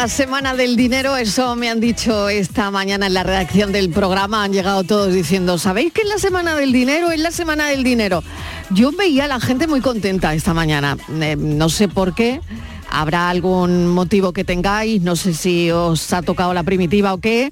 [0.00, 4.44] La semana del dinero, eso me han dicho esta mañana en la redacción del programa,
[4.44, 7.10] han llegado todos diciendo, ¿sabéis que es la semana del dinero?
[7.10, 8.22] Es la semana del dinero.
[8.70, 12.40] Yo veía a la gente muy contenta esta mañana, Eh, no sé por qué,
[12.88, 17.50] habrá algún motivo que tengáis, no sé si os ha tocado la primitiva o qué.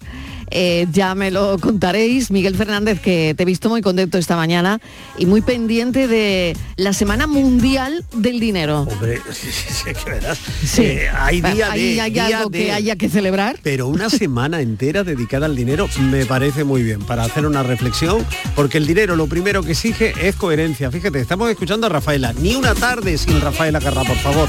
[0.50, 2.30] Eh, ya me lo contaréis.
[2.30, 4.80] Miguel Fernández, que te he visto muy contento esta mañana
[5.18, 8.82] y muy pendiente de la Semana Mundial del Dinero.
[8.90, 10.38] Hombre, sí, sí, sí, que verás.
[10.64, 10.82] Sí.
[10.82, 13.58] Eh, hay día ¿Hay- de, hay día algo de- que haya que celebrar?
[13.62, 18.24] Pero una semana entera dedicada al dinero me parece muy bien para hacer una reflexión,
[18.54, 20.90] porque el dinero lo primero que exige es coherencia.
[20.90, 22.32] Fíjate, estamos escuchando a Rafaela.
[22.34, 24.48] Ni una tarde sin Rafaela Carrá, por favor.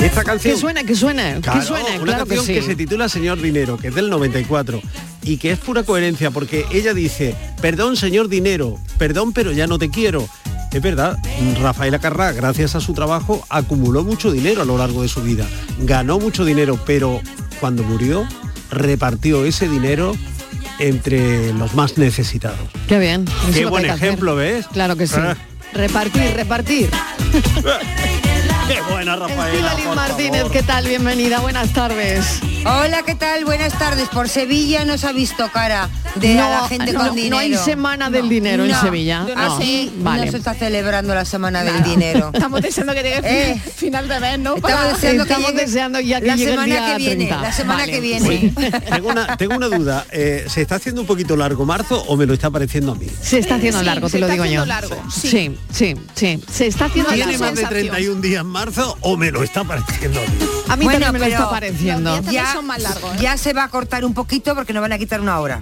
[0.00, 0.54] Esta canción...
[0.54, 2.66] Que suene, que suene, Claro, que suene, una claro canción que, sí.
[2.66, 4.80] se titula Señor Dinero, que es del 94
[5.24, 9.78] y que es pura coherencia porque ella dice, perdón señor Dinero, perdón pero ya no
[9.78, 10.28] te quiero.
[10.72, 11.18] Es verdad,
[11.60, 15.46] Rafaela Carrá, gracias a su trabajo, acumuló mucho dinero a lo largo de su vida,
[15.78, 17.20] ganó mucho dinero, pero
[17.60, 18.26] cuando murió,
[18.70, 20.16] repartió ese dinero
[20.80, 22.58] entre los más necesitados.
[22.88, 23.24] Qué bien.
[23.48, 24.04] es Qué buen hacer.
[24.08, 24.66] ejemplo, ¿ves?
[24.72, 25.14] Claro que sí.
[25.16, 25.36] Ah.
[25.72, 26.90] Repartir, repartir.
[28.68, 29.76] Qué buena Rafaela.
[29.94, 30.44] Martínez.
[30.52, 30.86] ¿qué tal?
[30.88, 32.40] Bienvenida, buenas tardes.
[32.66, 33.44] Hola, ¿qué tal?
[33.44, 34.08] Buenas tardes.
[34.08, 37.38] Por Sevilla no se ha visto cara de a la gente no, con no dinero.
[37.38, 39.20] hay semana del dinero en No, Sevilla.
[39.20, 39.58] No, No,
[39.98, 40.24] vale.
[40.26, 42.30] no se está celebrando la semana del dinero.
[42.34, 44.56] Estamos deseando que llegue Eh, final de mes, ¿no?
[44.56, 46.98] Estamos Para- deseando que Estamos llegue deseando ya que la llegue el semana día que
[46.98, 47.42] viene, 30.
[47.42, 47.92] la semana Vale.
[47.92, 48.54] que viene.
[48.94, 52.24] Tengo una, tengo una duda, eh, ¿se está haciendo un poquito largo marzo o me
[52.24, 53.06] lo está pareciendo a mí?
[53.20, 54.64] Se está haciendo Sí, largo, te lo digo yo.
[54.64, 55.28] largo, sí.
[55.28, 56.42] sí, sí, sí.
[56.50, 57.44] Se está haciendo ¿Tiene largo.
[57.44, 57.90] más de sensación.
[57.90, 60.28] 31 días en marzo o me lo está pareciendo a mí?
[60.68, 62.14] A mí Bueno, también me lo está pareciendo.
[62.14, 63.18] también son más largos, ¿eh?
[63.20, 65.60] ya se va a cortar un poquito porque nos van a quitar una hora.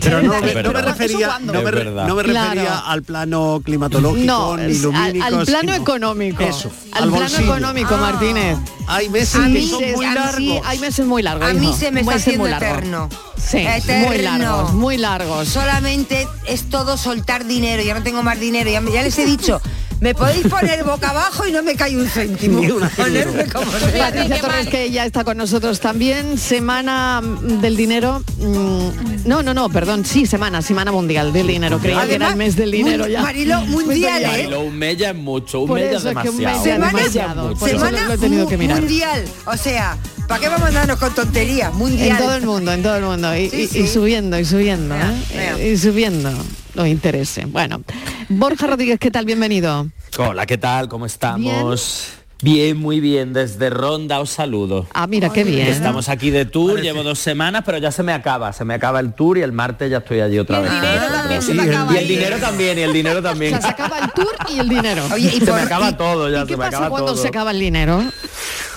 [0.00, 2.06] Pero no, me- no me refería, ¿Eso no me, Es re- verdad.
[2.08, 2.48] no me Claro.
[2.50, 5.24] refería al plano climatológico No, ni al, lumínico.
[5.26, 6.42] al plano sino- económico.
[6.42, 7.42] Eso, al, al plano bolsillo.
[7.56, 8.56] económico, Martínez.
[8.86, 10.36] Hay meses A que mí son muy largos.
[10.36, 11.46] Sí, hay meses muy largos.
[11.50, 11.76] A mí hijo.
[11.76, 12.70] se me está haciendo muy largos.
[12.78, 13.08] eterno.
[13.36, 13.66] Sí,
[14.08, 15.48] muy largos, muy largos.
[15.48, 17.82] Solamente es todo soltar dinero.
[17.82, 18.70] Ya no tengo más dinero.
[18.70, 19.60] Ya, ya les he dicho,
[20.02, 22.60] me podéis poner boca abajo y no me cae un céntimo.
[22.60, 26.36] Ni una Ponerme como Patricia Torres, que ya está con nosotros también.
[26.38, 27.22] Semana
[27.60, 28.22] del dinero.
[28.38, 28.88] mm,
[29.26, 30.04] No, no, no, perdón.
[30.04, 31.78] Sí, semana, semana mundial del dinero.
[31.78, 33.22] Creía que era el mes del dinero ya.
[33.22, 34.26] Marilo, mundial, ¿eh?
[34.26, 36.62] Marilo, un mes ya es mucho, un es demasiado.
[36.64, 37.54] Semana, demasiado.
[37.54, 38.80] Por eso semana lo he tenido que mirar.
[38.80, 39.24] mundial.
[39.46, 39.96] O sea,
[40.26, 41.72] ¿para qué vamos a andarnos con tonterías?
[41.72, 42.08] Mundial.
[42.10, 43.36] En todo el mundo, en todo el mundo.
[43.36, 43.78] Y, Sí, y- sí.
[43.78, 44.96] y subiendo, y subiendo.
[44.96, 45.70] ¿eh?
[45.72, 46.30] Y subiendo
[46.74, 47.50] los intereses.
[47.50, 47.82] Bueno,
[48.28, 49.24] Borja Rodríguez, ¿qué tal?
[49.24, 49.88] Bienvenido.
[50.18, 50.88] Hola, ¿qué tal?
[50.88, 52.08] ¿Cómo estamos?
[52.42, 53.32] Bien, muy bien.
[53.32, 54.88] Desde Ronda os saludo.
[54.94, 55.68] Ah, mira, qué bien.
[55.68, 58.52] Estamos aquí de tour, llevo dos semanas, pero ya se me acaba.
[58.52, 60.72] Se me acaba el tour y el martes ya estoy allí otra el vez.
[60.72, 62.08] dinero también se sí, te el- acaba Y el ahí.
[62.08, 63.52] dinero también, y el dinero O también.
[63.52, 65.02] sea, se acaba el tour y el dinero.
[65.12, 66.90] Oye, y se por me acaba y- todo ya, ¿Y se qué me pasa acaba
[66.90, 67.22] cuando todo.
[67.22, 68.02] se acaba el dinero?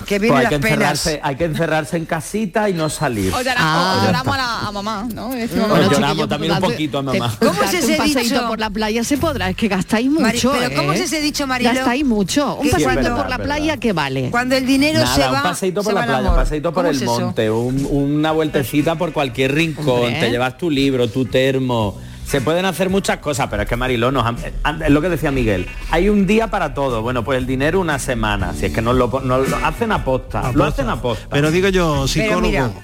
[0.06, 0.64] Que Pues hay, que las penas.
[0.72, 3.32] encerrarse, hay que encerrarse en casita y no salir.
[3.34, 3.98] O, Ah.
[4.00, 5.34] o lloramos a, la- a mamá, ¿no?
[5.36, 7.36] Y decimos, Bueno, bueno, lloramos también un poquito a mamá.
[7.38, 8.46] ¿Cómo es ese dicho?
[8.48, 10.96] por la playa se podrá, es que gastáis Mari- mucho, pero ¿cómo ¿eh?
[10.96, 11.74] es ese dicho, Mariló?
[11.74, 12.56] Gastáis mucho.
[12.56, 13.76] Un Que cuando- por la Es playa.
[13.76, 14.30] ¿qué vale?
[14.30, 16.38] Cuando el dinero se Nada, va, un paseíto se por la playa, un amor.
[16.38, 20.20] paseíto por ¿Cómo el es monte, un- una vueltecita por cualquier rincón, Hombre.
[20.20, 21.98] te llevas tu libro, tu termo.
[22.26, 24.36] Se pueden hacer muchas cosas, pero es que Mariló nos han-
[24.82, 25.66] es lo que decía Miguel.
[25.90, 27.00] Hay un día para todo.
[27.02, 28.52] Bueno, pues el dinero una semana.
[28.52, 30.50] Si es que nos lo, nos lo hacen aposta.
[30.52, 31.26] Lo hacen aposta.
[31.30, 32.74] Pero digo yo, psicólogo,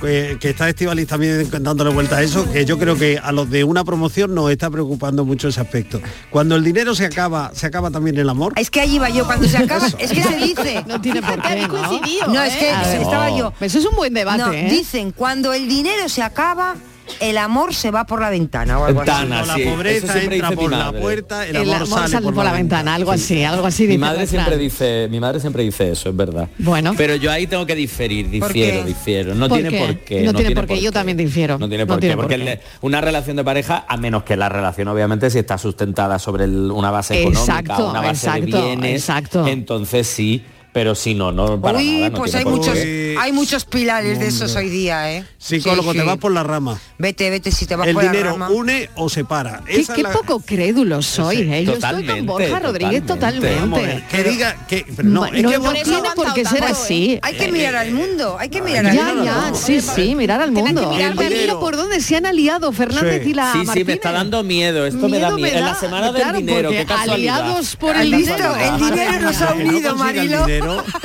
[0.00, 3.48] que, que está Estivalis también dándole vuelta a eso, que yo creo que a los
[3.48, 6.02] de una promoción nos está preocupando mucho ese aspecto.
[6.28, 8.52] Cuando el dinero se acaba, se acaba también el amor.
[8.56, 10.84] Es que allí iba yo, cuando se acaba, es que se dice.
[10.86, 11.74] No tiene por que qué, habéis ¿no?
[11.82, 12.74] coincidido, No, es que ¿eh?
[12.84, 13.00] Ver.
[13.00, 13.54] estaba yo.
[13.58, 14.66] Eso es un buen debate, No, ¿eh?
[14.68, 16.74] dicen, cuando el dinero se acaba,
[17.20, 19.10] el amor se va por la ventana o algo así.
[19.10, 21.00] Ventana, Cuando sí, la pobreza entra por la madre.
[21.00, 22.94] puerta, el, El amor, sale, por, la, ventana.
[22.94, 23.82] algo así, algo así.
[23.84, 26.48] Mi dice madre siempre dice, mi madre siempre dice eso, es verdad.
[26.58, 26.94] Bueno.
[26.96, 29.34] Pero yo ahí tengo que diferir, ¿Por difiero, difiero.
[29.34, 29.78] No ¿Por tiene qué?
[29.86, 30.22] por qué.
[30.22, 31.58] No tiene por qué, yo también difiero.
[31.58, 32.16] No tiene No por tiene qué.
[32.16, 32.60] por Porque qué.
[32.82, 36.70] una relación de pareja, a menos que la relación, obviamente, si está sustentada sobre el-
[36.70, 39.46] una base económica, Exacto, una base de bienes, exacto.
[39.46, 40.44] entonces sí.
[40.76, 42.10] Pero si no, no para Uy, nada.
[42.10, 43.16] no pues hay por muchos, qué.
[43.18, 45.24] hay muchos pilares de esos hoy día, ¿eh?
[45.38, 46.06] Psicólogo, Sí, te sí.
[46.06, 46.78] vas por la rama.
[46.98, 48.50] Vete, vete si te vas El por la dinero rama.
[48.50, 49.62] une o separa.
[49.64, 51.64] Qué, Esa qué es la- poco crédulos sois, ¿eh?
[51.64, 54.04] Yo estoy Totalmente, con Borja Rodríguez totalmente.
[54.10, 57.12] Que diga que pero no, es que no tiene por qué ser aguantado así.
[57.14, 57.20] ¿eh?
[57.22, 59.24] Hay que mirar al mundo, hay que mirar al Ya, mundo.
[59.24, 60.82] ya, sí, sí, mirar al mundo.
[60.92, 61.58] El mira dinero.
[61.58, 64.84] por dónde se han aliado Fernández y la Sí, sí, me está dando miedo.
[64.84, 65.56] Esto me da Miedo.
[65.56, 67.40] En la semana del claro, dinero, porque qué casualidad.
[67.40, 68.56] aliados por el dinero.
[68.56, 70.46] El dinero nos ha unido, el Marilo.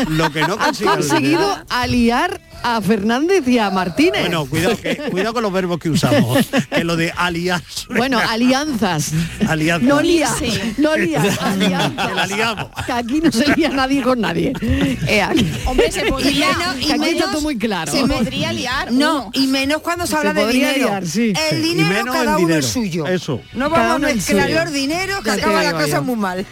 [0.07, 4.21] Lo que no el conseguido aliar a Fernández y a Martínez.
[4.21, 6.39] Bueno, cuidado, que- cuidado con los verbos que usamos.
[6.69, 7.61] Que lo de aliar.
[7.95, 9.11] Bueno, alianzas.
[9.47, 9.85] Alianza.
[9.87, 10.73] No lía, Sí.
[10.77, 12.07] no lía, alianzas.
[12.07, 12.67] Que la liamos.
[12.85, 14.53] Que aquí no se lía nadie con nadie.
[14.61, 17.91] Eh, aquí- Hombre, se podría, menos- que aquí está menos- todo muy claro.
[17.91, 18.91] se podría liar.
[18.91, 19.31] No, uno.
[19.33, 20.85] y menos cuando se, Se habla de dinero.
[20.87, 21.33] liar, sí.
[21.51, 23.05] El Sí, y dinero menos cada el uno es suyo.
[23.07, 23.41] Eso.
[23.53, 26.03] No Cada vamos a mezclar los dineros que acaba la cosa yo.
[26.03, 26.45] muy mal.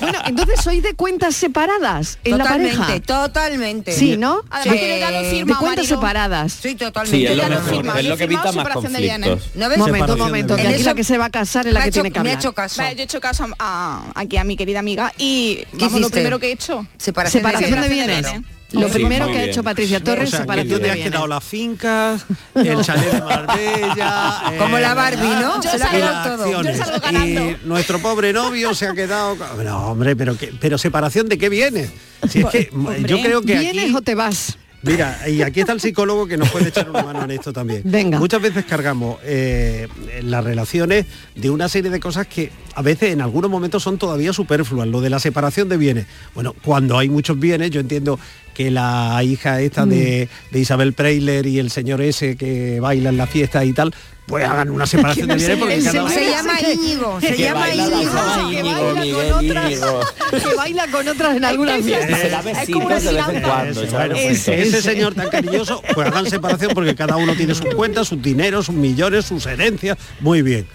[0.00, 3.00] Bueno, entonces sois de cuentas separadas en la totalmente, pareja.
[3.00, 3.92] totalmente.
[3.92, 4.40] Sí, ¿no?
[4.50, 4.70] Además Sí.
[4.70, 5.96] que yo ya lo he De firmado, cuentas Marilo.
[5.96, 6.52] separadas.
[6.52, 7.16] Sí, totalmente.
[7.18, 7.98] Sí, es lo ya lo he mejor.
[7.98, 9.50] Es lo he que evita más conflictos.
[9.54, 9.78] ¿No ves?
[9.78, 12.10] Momento, momento, que aquí la que se va a casar es la me, que tiene
[12.10, 12.38] que me ha hablar.
[12.44, 12.82] hecho caso.
[12.82, 16.38] Vale, yo he hecho caso a, aquí a mi querida amiga y vamos, lo primero
[16.38, 16.86] que he hecho.
[16.98, 18.51] Separación, Separación de Separación de bienes.
[18.72, 20.96] Lo Sí, primero que ha hecho Patricia Torres, O sea, que separación tú te has
[20.96, 22.24] quedado las fincas,
[22.54, 24.42] el chalet de Marbella...
[24.58, 25.62] Como eh, la Barbie, ¿no?
[25.62, 26.50] Yo Se la ha salgo- quedado todo.
[26.50, 26.78] yo acciones.
[26.78, 27.50] salgo ganando.
[27.50, 29.36] Y nuestro pobre novio se ha quedado...
[29.64, 31.90] No, hombre, pero, que, pero separación de qué viene.
[32.28, 33.94] Si es que Hombre, yo creo que ¿Vienes aquí...
[33.94, 34.58] o te vas?
[34.84, 37.82] Mira, y aquí está el psicólogo que nos puede echar una mano en esto también.
[37.84, 38.18] Venga.
[38.18, 39.86] Muchas veces cargamos eh,
[40.24, 44.32] las relaciones de una serie de cosas que a veces en algunos momentos son todavía
[44.32, 44.88] superfluas.
[44.88, 46.06] Lo de la separación de bienes.
[46.34, 48.18] Bueno, cuando hay muchos bienes, yo entiendo
[48.54, 53.16] que la hija esta de, de Isabel Preisler y el señor ese que baila en
[53.16, 53.94] la fiesta y tal,
[54.26, 56.30] pues hagan una separación de bienes porque cada Se uno...
[56.30, 58.12] llama Íñigo, se Que llama la Íñigo.
[58.50, 60.00] que Íñigo, baila Miguel con otras, Íñigo.
[60.30, 62.16] que baila con otras en alguna fiesta.
[62.16, 63.82] Se como besitos una de vez en cuando.
[64.14, 68.22] Ese, se señor tan cariñoso, pues hagan separación porque cada uno tiene sus cuentas, sus
[68.22, 70.66] dineros, sus millones, sus herencias, muy bien.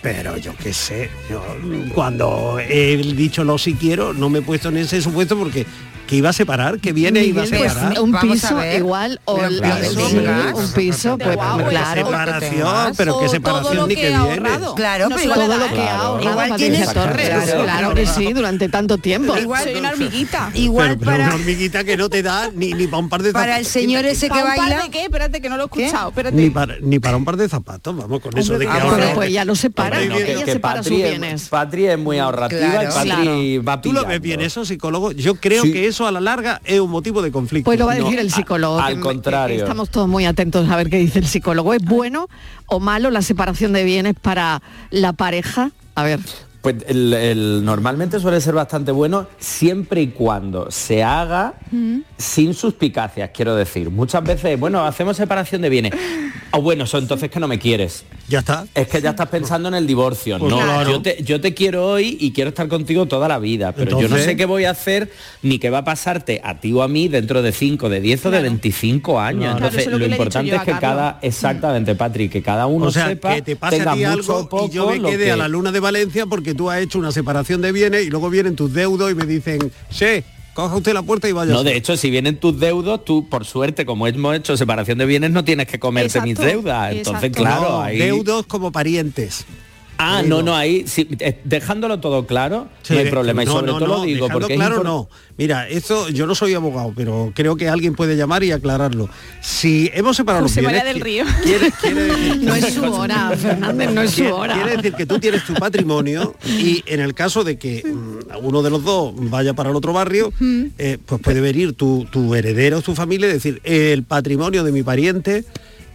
[0.00, 1.44] Pero yo qué sé, yo,
[1.92, 5.66] cuando he dicho lo si quiero, no me he puesto en ese supuesto porque
[6.08, 8.00] que iba a separar, que viene iba a Miguel, pues, separar.
[8.00, 10.56] un Vamos a piso igual o Pero el- claro, sí, claro.
[10.56, 12.06] un piso, pues Guau, pues, claro.
[12.06, 14.48] separación, pero qué separación ni que que ha viene.
[14.48, 14.74] ahorrado.
[14.74, 15.56] Claro, No pero lo todo da.
[15.58, 17.62] lo que ha ahorrado Igual tienes- Torres, Claro.
[17.62, 19.36] claro que sí, durante tanto tiempo.
[19.38, 20.50] Igual- Soy una hormiguita.
[20.54, 23.22] Igual Pero, pero una para, hormiguita que no te da ni, ni para un par
[23.22, 23.46] de zapatos.
[23.46, 24.82] para el señor ese que ¿Pa un par baila.
[24.84, 25.02] de qué?
[25.04, 26.08] Espérate, que no lo he escuchado.
[26.08, 26.34] Espérate.
[26.36, 29.12] Ni para, ni para un par de zapatos, vamos, con eso de que ah, ahora...
[29.14, 31.48] Pues ya lo separa, ella que separa sus es, bienes.
[31.48, 32.88] Patri es muy ahorrativa Claro.
[32.88, 35.12] y Patri va ¿Tú lo ves bien eso, psicólogo?
[35.12, 37.64] Yo creo que eso a la larga es un motivo de conflicto.
[37.64, 38.78] Pues lo va a No, decir el psicólogo.
[38.78, 39.56] al que- contrario.
[39.56, 41.74] que estamos todos muy atentos a ver qué dice el psicólogo.
[41.74, 42.28] ¿Es bueno
[42.66, 45.72] o malo la separación de bienes para la pareja?
[45.96, 46.20] A ver.
[46.60, 51.54] Pues el, el- normalmente suele ser bastante bueno siempre y cuando se haga
[52.16, 53.90] sin suspicacias, quiero decir.
[53.90, 55.92] Muchas veces, bueno, hacemos separación de bienes.
[56.50, 58.04] O bueno, eso entonces que no me quieres.
[58.26, 58.64] Ya está.
[58.74, 60.38] Es que ya estás pensando en el divorcio.
[60.38, 60.90] Pues no, claro.
[60.92, 64.08] yo, te, yo te quiero hoy y quiero estar contigo toda la vida, pero yo
[64.08, 65.12] no sé qué voy a hacer
[65.42, 68.24] ni qué va a pasarte a ti o a mí dentro de 5, de 10
[68.26, 69.40] o de 25 años.
[69.42, 69.56] Claro.
[69.58, 70.80] Entonces, Claro, eso es lo importante es que Carlos.
[70.80, 74.00] cada, exactamente, Patrick, que cada uno O sea, sepa, que te pase tenga a ti
[74.06, 76.47] mucho algo poco, y yo me lo quede que- a la luna de Valencia porque
[76.54, 79.72] tú has hecho una separación de bienes y luego vienen tus deudos y me dicen,
[79.90, 80.22] sí,
[80.54, 81.52] coja usted la puerta y vaya.
[81.52, 85.06] No, de hecho, si vienen tus deudos, tú, por suerte, como hemos hecho separación de
[85.06, 86.92] bienes, no tienes que comerte mis deudas.
[86.92, 87.42] Entonces, exacto.
[87.42, 87.98] claro, No, ahí...
[87.98, 89.46] deudos como parientes.
[90.00, 93.42] Ah, no, no, ahí, sí, eh, dejándolo todo claro, Sí, no hay problema.
[93.42, 95.08] Y no, sobre no, todo no, lo digo porque claro no.
[95.36, 99.08] Mira, eso yo no soy abogado, pero creo que alguien puede llamar y aclararlo.
[99.40, 101.24] Si hemos separado José los bienes, María del Río.
[101.42, 104.54] Quiere, quiere decir, No es su hora, Fernández, no es su hora.
[104.54, 108.62] quiere decir que tú tienes tu patrimonio y en el caso de que mm, uno
[108.62, 110.32] de los dos vaya para el otro barrio,
[110.78, 114.84] eh, pues puede venir tu, tu heredero, tu familia y decir, el patrimonio de mi
[114.84, 115.44] pariente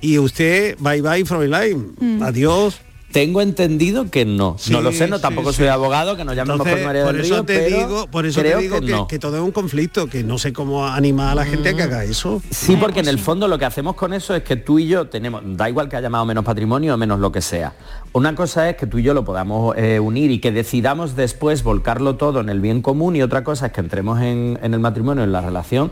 [0.02, 2.82] y usted, bye bye, Fräulein, adiós.
[3.14, 4.56] Tengo entendido que no.
[4.58, 5.58] Sí, no lo sé, no tampoco sí.
[5.58, 8.08] soy abogado, que nos llamemos Entonces, José María por del eso Río, te pero digo,
[8.08, 9.08] por eso creo te digo que, no.
[9.08, 11.84] que todo es un conflicto, que no sé cómo animar a la gente a que
[11.84, 12.42] haga eso.
[12.50, 15.08] Sí, porque en el fondo lo que hacemos con eso es que tú y yo
[15.08, 17.74] tenemos, da igual que haya llamado menos patrimonio o menos lo que sea.
[18.14, 21.64] Una cosa es que tú y yo lo podamos eh, unir y que decidamos después
[21.64, 24.80] volcarlo todo en el bien común y otra cosa es que entremos en, en el
[24.80, 25.92] matrimonio, en la relación,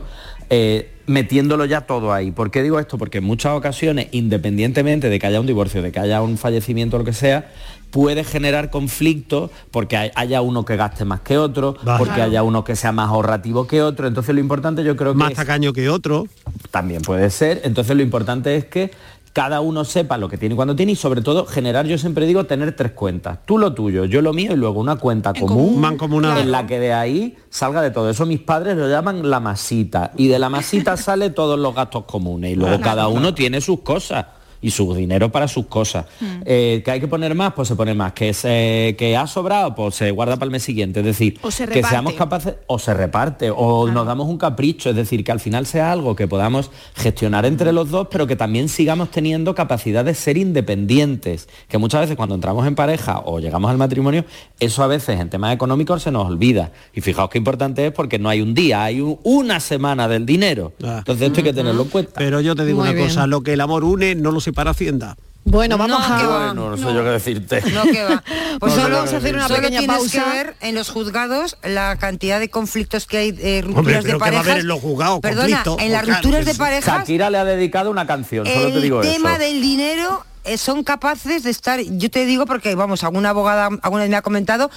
[0.50, 2.30] eh, metiéndolo ya todo ahí.
[2.30, 2.96] ¿Por qué digo esto?
[2.98, 6.96] Porque en muchas ocasiones, independientemente de que haya un divorcio, de que haya un fallecimiento
[6.96, 7.50] o lo que sea,
[7.90, 12.64] puede generar conflicto porque hay- haya uno que gaste más que otro, porque haya uno
[12.64, 14.06] que sea más ahorrativo que otro.
[14.06, 16.26] Entonces lo importante yo creo que Más es- tacaño que otro.
[16.70, 17.60] también puede ser.
[17.64, 18.90] Entonces lo importante es que
[19.32, 22.26] cada uno sepa lo que tiene y cuando tiene y sobre todo generar, yo siempre
[22.26, 23.38] digo, tener tres cuentas.
[23.46, 26.40] Tú lo tuyo, yo lo mío y luego una cuenta común, Mancomunada.
[26.40, 28.10] en la que de ahí salga de todo.
[28.10, 32.04] Eso mis padres lo llaman la masita y de la masita sale todos los gastos
[32.04, 34.26] comunes y luego cada uno tiene sus cosas
[34.62, 36.06] y su dinero para sus cosas.
[36.46, 38.12] Eh, que hay que poner más, pues se pone más.
[38.14, 41.00] Que, se, que ha sobrado, pues se guarda para el mes siguiente.
[41.00, 44.90] Es decir, se que seamos capaces, o se reparte, o nos damos un capricho.
[44.90, 48.36] Es decir, que al final sea algo que podamos gestionar entre los dos, pero que
[48.36, 50.36] también sigamos teniendo capacidad de ser
[50.76, 51.48] independientes.
[51.68, 54.24] Que muchas veces cuando entramos en pareja o llegamos al matrimonio,
[54.60, 56.70] eso a veces en temas económicos se nos olvida.
[56.94, 60.24] Y fijaos qué importante es porque no hay un día, hay un- una semana del
[60.26, 60.72] dinero.
[60.82, 60.96] Ah.
[60.98, 62.12] Entonces esto hay que tenerlo en cuenta.
[62.16, 63.08] Pero yo te digo Muy una bien.
[63.08, 65.16] cosa, lo que el amor une no lo separa Hacienda.
[65.44, 66.52] Bueno, vamos No, a...
[66.52, 67.62] Bueno, no sé yo qué decirte.
[67.72, 68.22] No que va.
[68.60, 70.24] Pues No solo, lo que a hacer una solo pequeña tienes pausa.
[70.24, 74.02] que ver en los juzgados la cantidad de conflictos que hay, eh, rupturas Hombre, de
[74.02, 74.46] pero ¿qué va a parejas.
[74.46, 75.20] haber en los juzgados?
[75.20, 79.00] Perdona, en las rupturas de parejas, Shakira le ha dedicado una canción, solo te el
[79.00, 83.68] tema del dinero eh, son capaces de estar, yo te digo porque, vamos, alguna abogada
[83.82, 84.70] alguna vez me ha comentado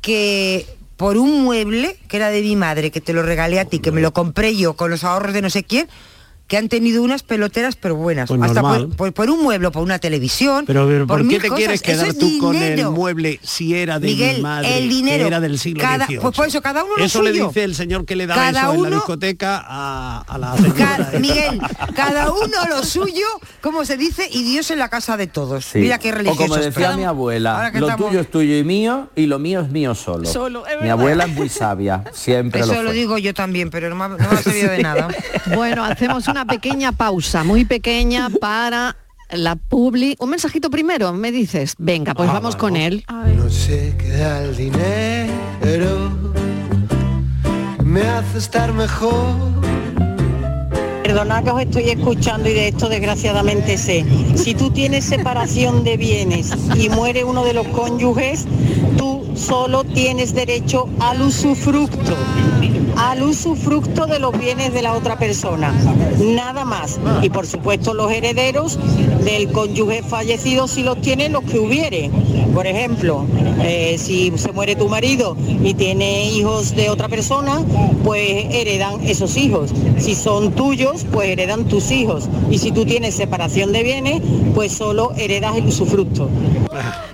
[0.00, 0.66] que
[0.96, 3.92] por un mueble que era de mi madre, que te lo regalé a ti, que
[3.92, 5.88] me lo compré yo con los ahorros de no sé quién,
[6.48, 8.28] que han tenido unas peloteras pero buenas.
[8.28, 10.64] Pues Hasta por, por- por un mueble, por una televisión.
[10.66, 11.58] Pero, pero, ¿por, mil qué te cosas.
[11.58, 12.90] quieres Eso quedar es tú con el dinero.
[12.92, 16.18] mueble si era de Miguel, mi madre, el dinero, que era del siglo cada- XVIII?
[16.20, 17.48] pues por eso, cada uno lo Eso le suyo.
[17.48, 20.56] dice el señor que le daba Cada eso en la uno- discoteca a, a la
[20.56, 20.74] señora.
[21.12, 21.60] Ca- Miguel,
[21.94, 23.26] cada uno lo suyo,
[23.60, 25.66] como se dice, y Dios en la casa de todos.
[25.66, 25.80] Sí.
[25.80, 26.48] Mira qué o religioso.
[26.48, 29.94] como decía mi abuela, lo tuyo es tuyo y mío y lo mío es mío
[29.94, 30.24] solo.
[30.26, 33.90] Solo, es mi abuela es muy sabia, siempre Eso lo lo digo yo también, pero
[33.90, 35.08] no me, ha- no me ha servido de nada.
[35.54, 38.96] Bueno, hacemos una pequeña pausa, muy pequeña para
[39.30, 40.16] la publi.
[40.18, 41.74] Un mensajito primero, me dices.
[41.78, 43.04] Venga, pues Ah, vamos con él.
[43.36, 46.10] No sé qué da el dinero,
[47.84, 49.34] me hace estar mejor.
[51.02, 54.04] Perdonad que os estoy escuchando y de esto desgraciadamente sé.
[54.34, 58.44] Si tú tienes separación de bienes y muere uno de los cónyuges,
[58.98, 62.14] tú solo tienes derecho al usufructo,
[62.98, 65.72] al usufructo de los bienes de la otra persona,
[66.18, 66.98] nada más.
[67.22, 68.78] Y por supuesto los herederos
[69.24, 72.10] del cónyuge fallecido si los tienen los que hubiere.
[72.52, 73.24] Por ejemplo,
[73.62, 77.62] eh, si se muere tu marido y tiene hijos de otra persona,
[78.04, 79.70] pues heredan esos hijos.
[79.98, 82.28] Si son tuyos, pues heredan tus hijos.
[82.50, 84.22] Y si tú tienes separación de bienes,
[84.58, 86.28] pues solo heredas el usufructo.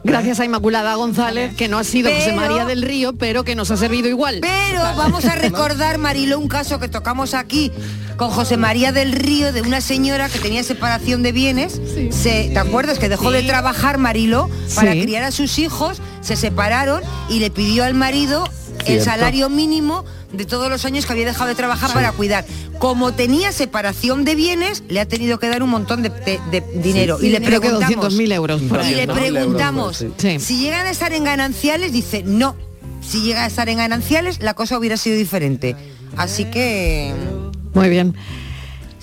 [0.03, 3.71] Gracias a Inmaculada González, que no ha sido José María del Río, pero que nos
[3.71, 4.39] ha servido igual.
[4.41, 7.71] Pero vamos a recordar, Marilo, un caso que tocamos aquí
[8.17, 11.83] con José María del Río, de una señora que tenía separación de bienes.
[12.13, 12.99] Se, ¿Te acuerdas?
[12.99, 15.03] Que dejó de trabajar, Marilo, para Sí.
[15.03, 18.49] criar a sus hijos, se separaron y le pidió al marido
[18.87, 22.45] el salario mínimo de todos los años que había dejado de trabajar para cuidar.
[22.79, 26.61] Como tenía separación de bienes, le ha tenido que dar un montón de, de- de
[26.83, 27.19] dinero.
[27.21, 28.63] y le que preguntamos, 200.000 euros.
[28.63, 28.93] por ahí.
[28.93, 30.05] y le 200.000 euros, preguntamos
[30.41, 32.57] si llegan a estar en gananciales, dice no.
[33.01, 35.77] Si llega a estar en gananciales, la cosa hubiera sido diferente.
[36.17, 37.13] Así que
[37.75, 38.15] Muy bien.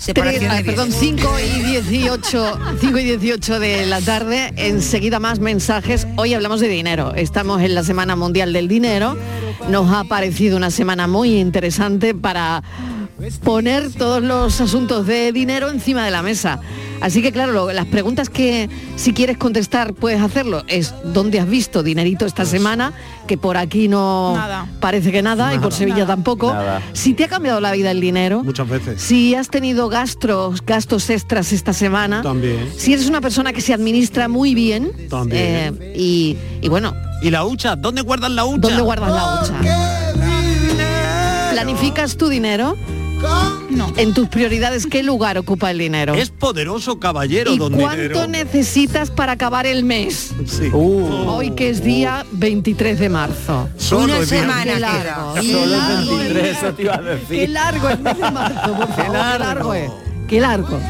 [0.02, 1.20] Separación perdón, bienes.
[1.20, 6.06] 5 y 18, 5 y 18 de la tarde, enseguida más mensajes.
[6.16, 7.14] Hoy hablamos de dinero.
[7.14, 9.16] Estamos en la Semana Mundial del Dinero.
[9.68, 12.64] Nos ha parecido una semana muy interesante para
[13.44, 16.60] poner todos los asuntos de dinero encima de la mesa.
[17.00, 21.48] Así que claro, lo- las preguntas que si quieres contestar puedes hacerlo es ¿dónde has
[21.48, 22.92] visto dinerito esta semana?
[23.26, 24.66] Que por aquí no Nada.
[24.80, 26.14] parece que nada, y por Sevilla Nada.
[26.14, 26.52] tampoco.
[26.52, 26.80] Nada.
[26.92, 29.00] Si te ha cambiado la vida el dinero, Muchas veces.
[29.02, 32.68] si has tenido gastos, gastos extras esta semana, También.
[32.76, 35.78] si eres una persona que se administra muy bien, También.
[35.80, 37.76] eh, y, y bueno, ¿Y la hucha?
[37.76, 38.58] ¿Dónde guardan la hucha?
[38.60, 39.54] ¿dónde guardas la hucha?
[41.52, 42.76] ¿Planificas tu dinero?
[43.70, 43.90] No.
[43.96, 46.14] En tus prioridades, ¿qué lugar ocupa el dinero?
[46.14, 48.26] Es poderoso caballero, ¿Y don cuánto Dinero.
[48.28, 50.32] necesitas para acabar el mes?
[50.46, 50.68] Sí.
[50.72, 53.68] Uh, Hoy que es día 23 de marzo.
[53.78, 54.78] Solo Una semana Qué queda.
[54.80, 55.40] largo.
[55.42, 57.50] Y solo el largo, 23, el eso te iba a Qué decir.
[57.50, 59.74] largo el mes de marzo, por favor, qué largo, largo.
[59.74, 59.90] es.
[60.28, 60.78] Qué largo.
[60.78, 60.86] vez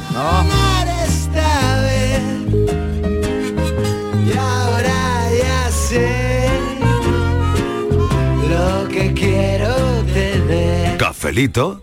[4.26, 6.48] y ahora ya sé
[8.48, 9.74] lo que quiero
[10.12, 10.96] tener.
[10.96, 11.82] Cafelito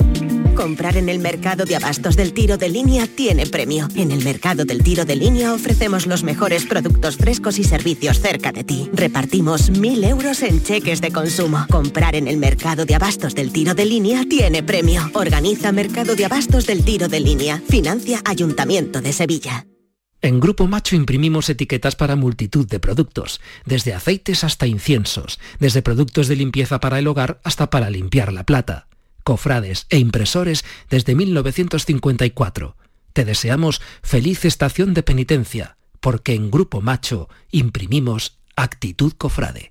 [0.55, 3.87] Comprar en el mercado de abastos del tiro de línea tiene premio.
[3.95, 8.51] En el mercado del tiro de línea ofrecemos los mejores productos frescos y servicios cerca
[8.51, 8.89] de ti.
[8.93, 11.65] Repartimos mil euros en cheques de consumo.
[11.69, 15.09] Comprar en el mercado de abastos del tiro de línea tiene premio.
[15.13, 17.61] Organiza Mercado de Abastos del Tiro de Línea.
[17.67, 19.65] Financia Ayuntamiento de Sevilla.
[20.21, 26.27] En Grupo Macho imprimimos etiquetas para multitud de productos, desde aceites hasta inciensos, desde productos
[26.27, 28.87] de limpieza para el hogar hasta para limpiar la plata
[29.23, 32.75] cofrades e impresores desde 1954.
[33.13, 39.70] Te deseamos feliz estación de penitencia, porque en Grupo Macho imprimimos actitud cofrade.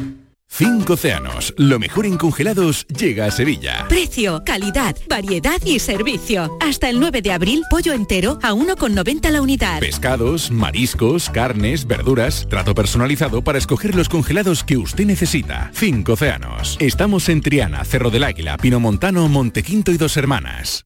[0.53, 3.85] Cinco océanos, lo mejor en congelados llega a Sevilla.
[3.87, 6.57] Precio, calidad, variedad y servicio.
[6.59, 9.79] Hasta el 9 de abril, pollo entero a 1,90 la unidad.
[9.79, 15.71] Pescados, mariscos, carnes, verduras, trato personalizado para escoger los congelados que usted necesita.
[15.73, 16.75] Cinco océanos.
[16.81, 20.85] Estamos en Triana, Cerro del Águila, Pinomontano, Montequinto y Dos Hermanas.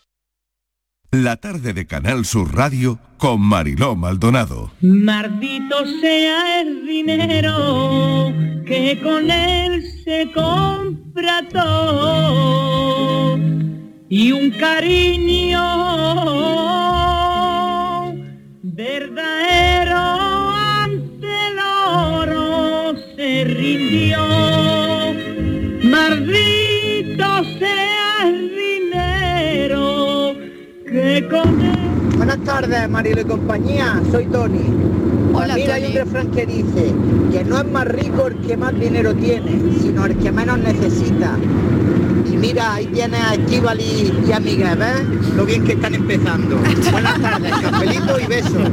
[1.13, 4.71] La tarde de Canal Sur Radio con Mariló Maldonado.
[4.79, 8.33] Maldito sea el dinero
[8.65, 13.37] que con él se compra todo
[14.07, 15.59] y un cariño
[18.63, 24.50] verdadero ante el oro se rindió.
[31.29, 34.61] Buenas tardes, Marilo y compañía, soy Tony.
[35.33, 35.91] Hola, Mira, hay Tony.
[35.93, 36.93] un refrán que dice
[37.31, 41.37] que no es más rico el que más dinero tiene, sino el que menos necesita.
[42.41, 45.03] Mira, ahí tienes a Estivali y a Miguel, ¿ves?
[45.35, 46.57] Lo bien que están empezando.
[46.91, 48.69] Buenas tardes, cafelito y besos.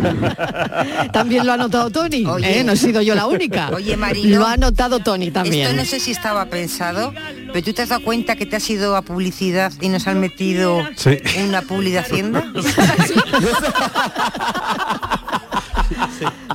[1.13, 2.61] También lo ha notado Tony, Oye.
[2.61, 2.65] ¿eh?
[2.65, 3.69] no he sido yo la única.
[3.71, 4.39] Oye, Marilo.
[4.39, 5.67] Lo ha notado Tony también.
[5.67, 7.13] Esto no sé si estaba pensado,
[7.53, 10.19] pero tú te has dado cuenta que te has ido a publicidad y nos han
[10.19, 11.19] metido Sí.
[11.47, 12.45] una publi de Hacienda.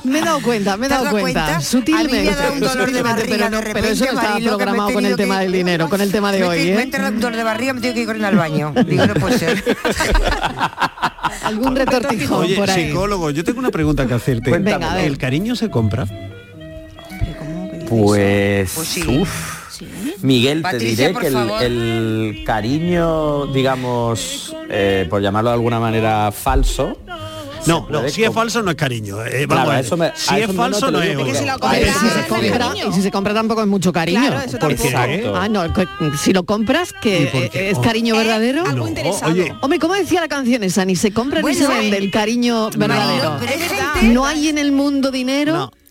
[0.04, 1.44] Me he dado cuenta, me he ¿Te has dado cuenta.
[1.44, 1.60] cuenta?
[1.60, 2.16] Sutilmente.
[2.16, 4.10] A mí me ha dado un dolor de barriga pero, no- de pero eso no
[4.10, 6.44] repente, estaba Marilo, programado con el tema que- del dinero, con el tema de Me
[6.46, 6.58] hoy.
[6.58, 6.76] te- ¿eh?
[6.76, 8.72] me entra un dolor de barriga, me tengo que ir corriendo al baño.
[8.86, 9.64] Digo, no puede ser.
[11.44, 12.86] Algún retortijón Oye, por ahí.
[12.88, 14.50] psicólogo, yo tengo una pregunta que hacerte.
[14.50, 14.76] Cuéntame.
[14.78, 15.04] Venga, a ver.
[15.06, 16.06] ¿El cariño se compra?
[17.88, 19.18] Pues, Pues sí.
[19.20, 19.64] uf.
[20.22, 26.32] Miguel, Patricia, te diré que el, el cariño, digamos, eh, por llamarlo de alguna manera,
[26.32, 26.96] falso.
[27.66, 29.24] No, no, si es falso no es cariño.
[29.24, 30.98] eh, Claro, vamos a a eso me- a si eso es no, no falso no,
[30.98, 31.16] lo es.
[31.16, 31.58] porque- si lo se
[32.28, 34.20] compra, y si se compra tampoco es mucho cariño.
[34.20, 34.88] Claro, eso ¿Por tampoco.
[34.88, 35.32] qué?
[35.34, 35.62] Ah, no,
[36.18, 37.82] si lo compras, que es Oh.
[37.82, 38.64] cariño verdadero.
[38.66, 39.32] algo No, interesado.
[39.32, 40.84] oye, Hombre, ¿cómo decía la canción esa?
[40.84, 43.38] Ni se compra ni Bueno, se vende el cariño verdadero.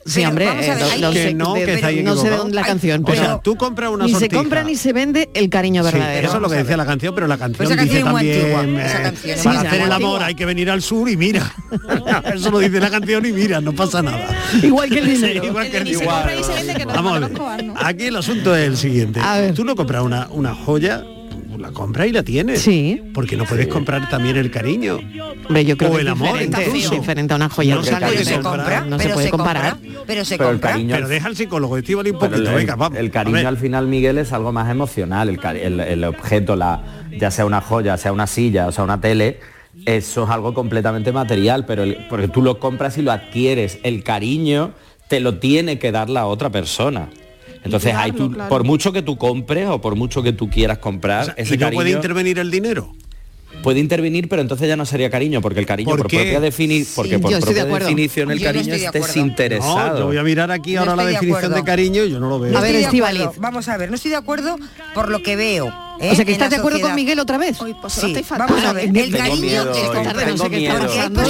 [0.05, 3.03] Sí, hombre, eh, no, sé dónde la canción.
[3.05, 6.27] Pero tú compras una Ni se compra ni se vende el cariño verdadero.
[6.27, 9.43] Eso es lo que decía la canción, pero la pues canción, dice también, eh, canción
[9.43, 11.53] para hacer el amor hay que venir al sur y mira.
[12.33, 14.27] eso lo dice la canción y mira, no pasa nada.
[14.61, 15.13] Igual que el
[15.43, 15.97] igual que el
[17.75, 19.21] aquí el asunto es el siguiente.
[19.55, 21.03] Tú no compras una joya
[21.57, 22.61] la compras y la tienes.
[22.61, 23.01] Sí.
[23.13, 24.99] Porque no puedes comprar también el cariño.
[25.47, 27.75] Hombre, yo creo o que el amor diferente, es diferente a una joya.
[27.75, 29.77] No, se, no se puede comparar.
[30.05, 32.49] Pero se pero cariño, pero deja al psicólogo, Estivali, un poquito.
[32.49, 32.97] El, venga, vamos.
[32.97, 35.29] el cariño al final, Miguel, es algo más emocional.
[35.29, 36.83] El, el, objeto, la,
[37.17, 39.39] ya sea una joya, sea una silla, o sea una tele,
[39.85, 43.79] eso es algo completamente material, pero porque tú lo compras y lo adquieres.
[43.83, 44.73] El cariño
[45.07, 47.09] te lo tiene que dar la otra persona.
[47.63, 48.49] Entonces, hay tú, claro.
[48.49, 51.55] por mucho que tú compres o por mucho que tú quieras comprar, o sea, ese
[51.55, 52.93] ¿y no cariño, puede intervenir el dinero?
[53.61, 56.41] Puede intervenir, pero entonces ya no sería cariño, porque el cariño por, por propia
[56.95, 59.93] porque por propia de definición el yo cariño no es desinteresado.
[59.93, 62.29] No, yo voy a mirar aquí yo ahora la definición de, cariño y yo no
[62.29, 62.57] lo veo.
[62.57, 64.57] A ver, Estivali, vamos a ver, no estoy de acuerdo
[64.93, 66.11] por lo que veo ¿Eh?
[66.11, 67.57] O sea, que estás de acuerdo con Miguel otra vez.
[67.57, 68.15] Pues, sí.
[68.29, 68.85] Vamos a ver.
[68.85, 71.23] El tengo cariño miedo, tarde, no sé qué está pasando.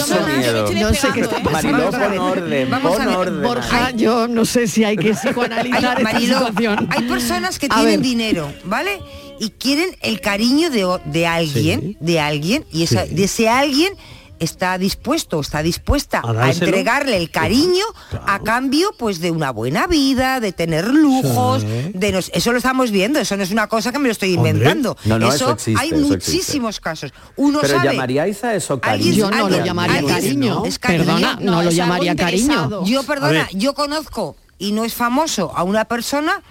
[0.74, 1.92] No sé qué está pasando.
[1.92, 3.42] pon orden, Vamos a ver, orden.
[3.42, 3.96] Borja, hay...
[3.98, 6.88] yo no sé si hay que psicoanalizar hay, esta situación.
[6.90, 9.00] Hay personas que tienen dinero, ¿vale?
[9.40, 11.98] Y quieren el cariño de, de alguien, sí.
[12.00, 13.16] de alguien, y esa, sí.
[13.16, 13.94] de ese alguien
[14.40, 17.86] está dispuesto, está dispuesta a, entregarle el cariño
[18.26, 22.30] a cambio pues de una buena vida, de tener lujos, de nos...
[22.34, 24.98] eso lo estamos viendo, eso no es una cosa que me lo estoy inventando.
[25.06, 27.14] No, no, eso, hay muchísimos casos.
[27.36, 29.14] Uno Pero sabe, eso cariño.
[29.14, 30.66] Yo no lo llamaría cariño.
[30.66, 31.06] Es cariño.
[31.06, 32.86] Perdona, no lo llamaría cariño.
[32.86, 36.42] Yo perdona, yo conozco y no es famoso a una persona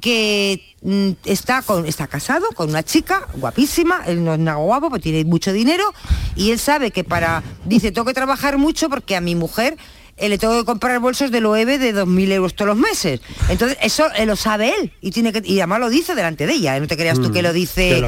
[0.00, 4.90] que mm, está, con, está casado con una chica guapísima, él no es nada guapo,
[4.90, 5.92] pero tiene mucho dinero,
[6.36, 9.76] y él sabe que para, dice, tengo que trabajar mucho porque a mi mujer
[10.18, 13.20] eh, le tengo que comprar bolsos de loewe de 2.000 euros todos los meses.
[13.48, 16.54] Entonces, eso eh, lo sabe él y tiene que y además lo dice delante de
[16.54, 16.76] ella.
[16.76, 16.80] ¿eh?
[16.80, 18.02] No te creas tú que lo dice...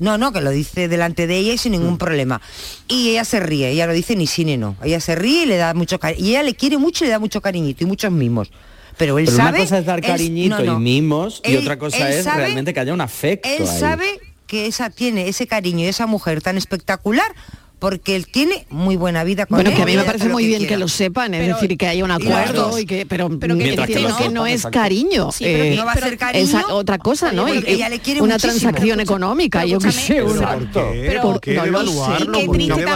[0.00, 2.40] No, no, que lo dice delante de ella y sin ningún problema.
[2.88, 4.76] Y ella se ríe, ella lo dice ni sí ni no.
[4.82, 6.24] Ella se ríe y le da mucho cariño.
[6.24, 8.50] Y ella le quiere mucho y le da mucho cariñito y muchos mimos
[8.96, 9.58] pero él pero sabe...
[9.58, 10.76] Una cosa es dar cariñito no, no.
[10.78, 13.48] y mimos él, y otra cosa es sabe, realmente que haya un afecto.
[13.48, 13.78] Él ahí.
[13.80, 17.34] sabe que esa tiene ese cariño y esa mujer tan espectacular
[17.78, 20.66] porque él tiene muy buena vida con bueno, que a mí me parece muy bien
[20.66, 24.46] que lo sepan, es decir, que haya un acuerdo y que pero, pero que, no,
[24.46, 27.52] es cariño, sí, pero eh, no va a ser cariño esa otra cosa, ¿no?
[27.52, 30.24] Y, ella le quiere una transacción económica, yo qué sé,
[30.72, 31.40] pero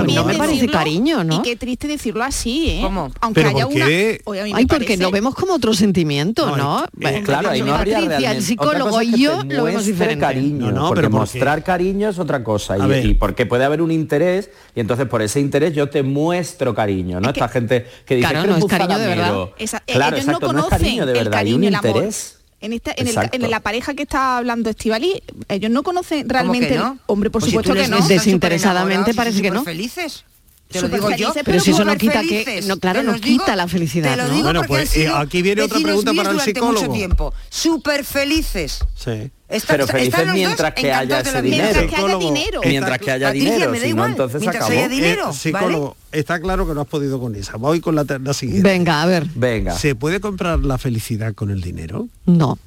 [0.06, 1.36] no me parece cariño, ¿no?
[1.36, 2.88] Y qué triste decirlo así, ¿eh?
[3.20, 6.84] Aunque haya una Ay, porque lo vemos como otro sentimiento, ¿no?
[7.24, 10.20] Claro, ahí no habría el psicólogo y yo lo vemos diferente.
[10.20, 14.80] cariño, no, pero mostrar cariño es otra cosa y porque puede haber un interés y
[14.80, 17.30] entonces por ese interés yo te muestro cariño, ¿no?
[17.30, 19.48] Esta gente que dice que no, es cariño de verdad.
[19.58, 22.36] Eh, claro, ellos no conocen no es cariño de verdad, el cariño, un interés.
[22.62, 26.78] En, esta, en, el, en, la pareja que está hablando Estivali, ellos no conocen realmente.
[27.06, 28.06] Hombre, por supuesto que no.
[28.06, 29.64] Desinteresadamente parece que no.
[29.64, 30.24] Felices.
[30.70, 33.66] Te lo digo yo, pero, si eso no quita que no claro, no quita la
[33.66, 34.42] felicidad, ¿no?
[34.42, 36.92] Bueno, pues aquí viene otra pregunta para el psicólogo.
[36.92, 38.80] Tiempo, súper felices.
[39.66, 42.60] Pero felices mientras que haya ese dinero.
[42.64, 43.74] Mientras que haya dinero.
[43.74, 44.72] Eh, si no, entonces acabó.
[44.72, 47.56] Eh, psicólogo, está claro que no has podido con esa.
[47.56, 48.68] Voy con la, la siguiente.
[48.68, 49.26] Venga, a ver.
[49.34, 49.76] Venga.
[49.76, 52.06] ¿Se puede comprar la felicidad con el dinero?
[52.26, 52.58] No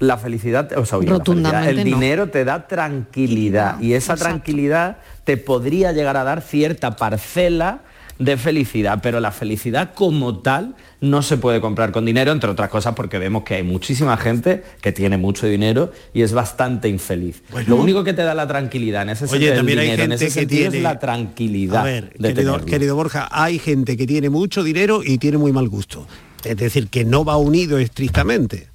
[0.00, 5.92] la felicidad, o sea, Rotundamente el dinero te da tranquilidad y esa tranquilidad te podría
[5.92, 7.82] llegar a dar cierta parcela
[8.18, 12.70] de felicidad, pero la felicidad como tal no se puede comprar con dinero, entre otras
[12.70, 17.42] cosas porque vemos que hay muchísima gente que tiene mucho dinero y es bastante infeliz.
[17.66, 20.24] Lo único que te da la tranquilidad en ese sentido, también dinero, gente en ese
[20.26, 20.76] que sentido tiene...
[20.78, 21.80] es la tranquilidad.
[21.80, 25.68] A ver, querido, querido Borja, hay gente que tiene mucho dinero y tiene muy mal
[25.68, 26.06] gusto.
[26.42, 28.70] Es decir, que no va unido estrictamente.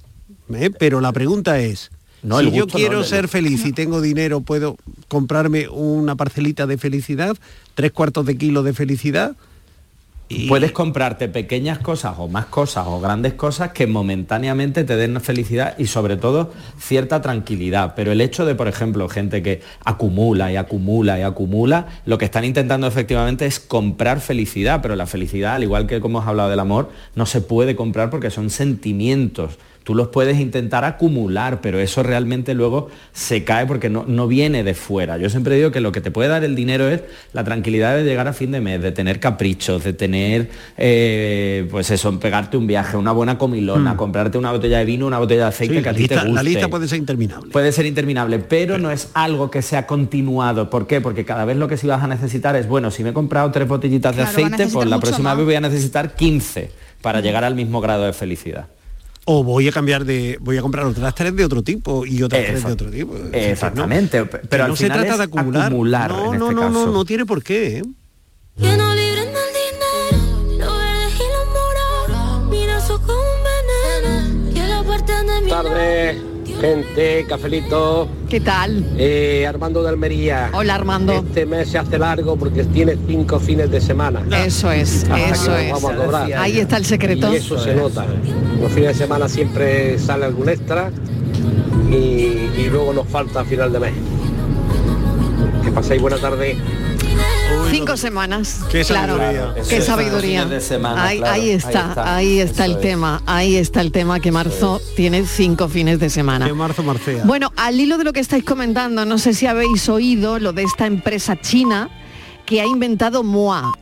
[0.54, 0.70] ¿eh?
[0.70, 1.90] pero la pregunta es,
[2.22, 4.76] si yo quiero ser feliz y tengo dinero, ¿puedo
[5.08, 7.36] comprarme una parcelita de felicidad?
[7.74, 9.36] ¿Tres cuartos de kilo de felicidad?
[10.48, 15.78] Puedes comprarte pequeñas cosas o más cosas o grandes cosas que momentáneamente te den felicidad
[15.78, 17.92] y sobre todo cierta tranquilidad.
[17.94, 22.24] Pero el hecho de, por ejemplo, gente que acumula y acumula y acumula, lo que
[22.24, 26.50] están intentando efectivamente es comprar felicidad, pero la felicidad, al igual que como hemos hablado
[26.50, 31.78] del amor, no se puede comprar porque son sentimientos Tú los puedes intentar acumular, pero
[31.78, 35.16] eso realmente luego se cae porque no, no viene de fuera.
[35.16, 38.02] Yo siempre digo que lo que te puede dar el dinero es la tranquilidad de
[38.02, 42.66] llegar a fin de mes, de tener caprichos, de tener, eh, pues eso, pegarte un
[42.66, 43.96] viaje, una buena comilona, hmm.
[43.96, 46.32] comprarte una botella de vino, una botella de aceite que a ti te guste.
[46.32, 47.52] La lista puede ser interminable.
[47.52, 50.68] Puede ser interminable, pero, no es algo que sea continuado.
[50.68, 51.00] ¿Por qué?
[51.00, 53.52] Porque cada vez lo que sí vas a necesitar es, bueno, si me he comprado
[53.52, 56.72] tres botellitas de aceite, pues la próxima vez voy a necesitar 15
[57.02, 57.22] para hmm.
[57.22, 58.66] llegar al mismo grado de felicidad.
[59.28, 62.44] O voy a cambiar de, voy a comprar otras tres de otro tipo y otras
[62.46, 63.18] tres de otro tipo.
[63.18, 65.66] No- Exactamente, pero al no se trata de acumular.
[65.66, 66.92] acumular no, en no, este no, no, caso.
[66.92, 67.78] no tiene por qué.
[67.78, 67.82] ¿eh?
[76.60, 78.08] Gente, cafelito.
[78.28, 78.84] ¿Qué tal?
[78.96, 80.50] Eh, Armando de Almería.
[80.52, 81.12] Hola, Armando.
[81.12, 84.22] Este mes se hace largo porque tiene cinco fines de semana.
[84.44, 85.72] Eso es, Hasta que eso nos es.
[85.72, 86.32] Vamos a cobrar.
[86.34, 87.32] Ahí está el secreto.
[87.32, 88.04] Y eso se nota.
[88.60, 90.90] Los fines de semana siempre sale algún extra
[91.90, 93.92] y, y luego nos falta a final de mes.
[95.64, 96.56] Que paséis buena tarde.
[97.70, 98.60] Cinco semanas.
[98.70, 99.16] Qué claro.
[99.16, 99.54] sabiduría.
[99.54, 100.44] Qué Eso es, sabiduría.
[100.44, 102.80] de semana, ahí, claro, ahí ahí está, ahí está el es.
[102.80, 106.46] tema, ahí está el tema que marzo tiene cinco fines de semana.
[106.46, 107.24] Que marzo marcea.
[107.24, 110.62] Bueno, al hilo de lo que estáis comentando, no sé si habéis oído lo de
[110.62, 111.90] esta empresa china
[112.44, 113.72] que ha inventado MOA.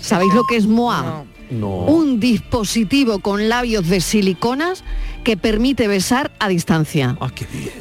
[0.00, 1.24] ¿Sabéis lo que es MOA?
[1.50, 1.68] No.
[1.84, 4.82] Un dispositivo con labios de siliconas
[5.24, 7.16] que permite besar a distancia.
[7.20, 7.30] Ah,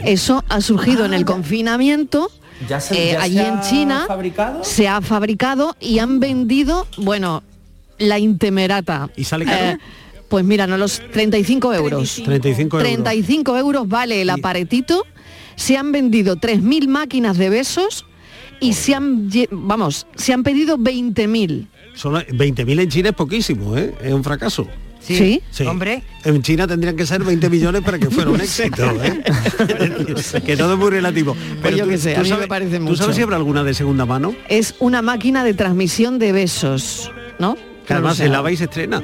[0.06, 2.30] Eso ha surgido en el confinamiento.
[2.68, 4.64] Ya se- eh, ya allí se en ha China fabricado.
[4.64, 7.44] se ha fabricado y han vendido, bueno,
[7.98, 9.10] la intemerata.
[9.16, 9.78] ¿Y sale caro?
[10.30, 12.22] pues mira, no los 35 euros.
[12.26, 12.90] 35 euros.
[12.92, 15.06] 35 euros vale el aparatito.
[15.56, 18.06] Se han vendido 3.000 máquinas de besos
[18.60, 21.68] y se han, vamos, se han pedido 20.000.
[21.94, 23.94] Son 20.000 en China es poquísimo, ¿eh?
[24.02, 24.68] Es un fracaso.
[25.06, 26.02] Sí, hombre.
[26.24, 29.22] En China tendrían que ser 20 millones para que fuera un éxito, ¿eh?
[30.46, 31.36] que todo es muy relativo.
[31.62, 32.96] Pues yo tú- qué sé, tú a mí me sabes- parece ¿Tú mucho.
[32.98, 34.34] sabes si habrá alguna de segunda mano?
[34.50, 37.58] Es una máquina de transmisión de besos, ¿no?
[37.86, 39.04] Que además se lava y se estrena.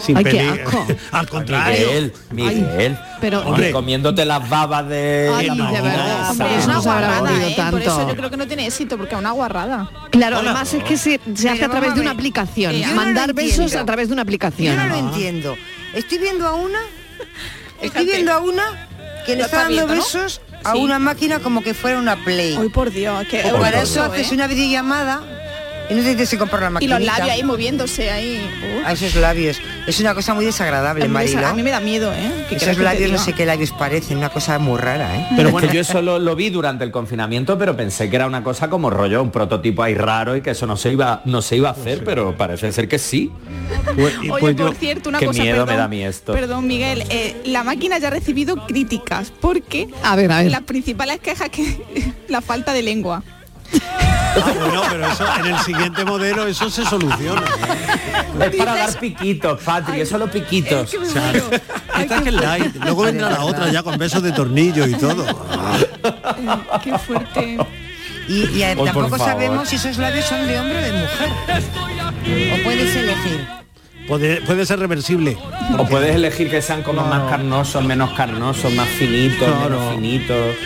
[0.00, 0.86] Sin Ay, qué asco.
[1.12, 1.86] Al contrario.
[1.88, 2.98] Miguel, Miguel.
[3.20, 7.70] pero- Hombre, comiéndote las babas de Ay, de verdad, hombre, Es una guarrada, vendido ¿eh?
[7.70, 8.08] Por eso tanto.
[8.10, 9.90] yo creo que no tiene éxito, porque es una guarrada.
[10.10, 12.80] Claro, además es que se, se hace a través de una aplicación.
[12.80, 14.76] No lo Mandar besos a través de una aplicación.
[14.76, 15.56] Yo no lo entiendo.
[15.94, 16.80] Estoy viendo a una,
[17.82, 18.88] estoy viendo a una
[19.24, 22.56] que le está dando besos a una máquina como que fuera una Play.
[22.56, 24.34] Hoy por Dios, que horroroso, eso haces ¿eh?
[24.34, 25.22] una videollamada
[25.88, 26.98] y no te tienes que comprar la Y máquina.
[26.98, 28.50] los labios ahí moviéndose ahí.
[28.84, 29.58] A esos labios.
[29.86, 31.46] Es una cosa muy desagradable, A mí me desa- Marilo.
[31.48, 32.30] a mí me da miedo, ¿eh?
[32.48, 35.16] ¿Qué quieres Esos que te labios no sé qué labios parecen, una cosa muy rara,
[35.16, 35.26] ¿eh?
[35.36, 38.42] Pero bueno, yo eso lo, lo vi durante el confinamiento, pero pensé que era una
[38.42, 41.56] cosa como rollo, un prototipo ahí raro y que eso no se iba, no se
[41.56, 43.30] iba a hacer, pero parece ser que sí.
[44.30, 46.32] Oye, por cierto, una Qué cosa, miedo perdón, me da a mí esto.
[46.32, 50.50] Perdón, Miguel, eh, la máquina ya ha recibido críticas porque A ver, a ver.
[50.50, 51.64] las principales quejas que
[52.28, 53.22] la falta de lengua.
[53.72, 57.42] Ah, bueno, pero eso en el siguiente modelo eso se soluciona.
[58.40, 60.94] Es para dar piquitos, Patri, eso los piquitos.
[61.98, 62.76] Esta es el light.
[62.76, 65.24] Luego vendrá la otra ya con besos de tornillo y todo.
[66.82, 67.58] Qué fuerte.
[68.28, 71.30] Y, y, eh, tampoco sabemos si esos labios son de hombre o de mujer.
[72.52, 73.46] O puedes elegir.
[74.08, 75.36] Puede, puede ser reversible.
[75.78, 80.56] O puedes elegir que sean como más carnosos, menos carnosos, más finitos, menos finitos.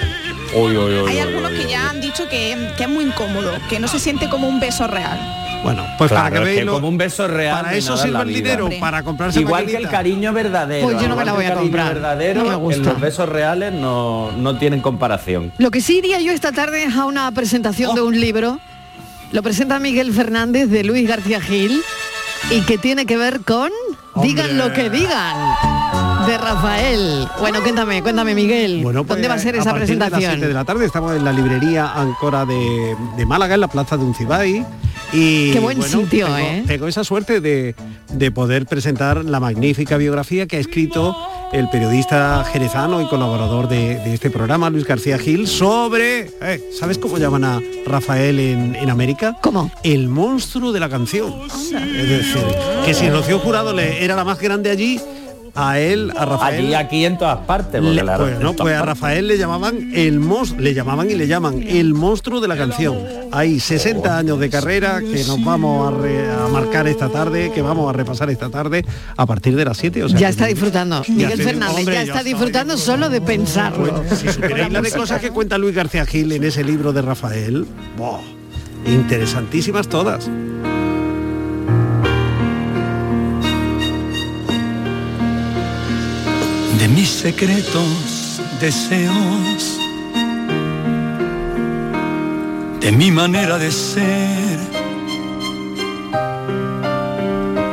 [0.55, 1.71] Uy, uy, uy, Hay uy, algunos uy, que uy.
[1.71, 4.87] ya han dicho que, que es muy incómodo, que no se siente como un beso
[4.87, 5.19] real.
[5.63, 7.61] Bueno, pues Claro, para que es veáis que lo- como un beso real.
[7.63, 10.87] Para eso sirve el dinero, para comprarse Igual que el cariño verdadero.
[10.87, 11.95] Pues yo no me la voy el a cariño comprar.
[11.95, 12.81] verdadero, No me gusta.
[12.81, 15.53] en los besos reales no, no tienen comparación.
[15.59, 18.59] Lo que sí iría yo esta tarde es a una presentación de un libro.
[19.33, 21.83] Lo presenta Miguel Fernández de Luis García Gil
[22.51, 23.71] y que tiene que ver con
[24.23, 25.37] Digan lo que digan
[26.27, 27.29] de Rafael.
[27.39, 28.81] Bueno, cuéntame, cuéntame Miguel.
[28.83, 30.33] Bueno, pues, ¿Dónde va a ser a esa de las presentación?
[30.33, 33.97] siete de la tarde estamos en la librería Ancora de, de Málaga, en la plaza
[33.97, 34.65] de Uncibay.
[35.13, 36.65] Y, Qué buen sitio, tengo, ¿eh?
[36.67, 37.75] tengo esa suerte de,
[38.13, 41.17] de poder presentar la magnífica biografía que ha escrito
[41.53, 46.31] el periodista jerezano y colaborador de, de este programa, Luis García Gil, sobre...
[46.41, 49.37] eh, ¿Sabes cómo llaman a Rafael en, en América?
[49.41, 49.73] ¿Cómo?
[49.83, 51.35] El monstruo de la canción.
[51.49, 52.45] Es decir,
[52.85, 55.01] que si Rocío Jurado le era la más grande allí,
[55.55, 56.65] a él, a Rafael...
[56.67, 57.81] Allí, aquí, en todas partes.
[57.81, 58.83] porque Le- la- pues no, pues a.
[58.83, 62.99] Rafael le llamaban el mos, le llamaban y le llaman el monstruo de la canción.
[63.33, 67.63] Hay 60 años de carrera que nos vamos a, re- a marcar esta tarde, que
[67.63, 68.85] vamos a repasar esta tarde
[69.17, 70.05] a partir de las 7.
[70.05, 71.03] O sea, ya está disfrutando.
[71.09, 74.03] Miguel Fernández hombre, ya ya está disfrutando solo de pensarlo.
[74.15, 77.67] Si supierais la de cosas que cuenta Luis García Gil en ese libro de Rafael,
[78.87, 80.29] interesantísimas todas.
[86.81, 89.79] De mis secretos deseos,
[92.81, 94.59] de mi manera de ser,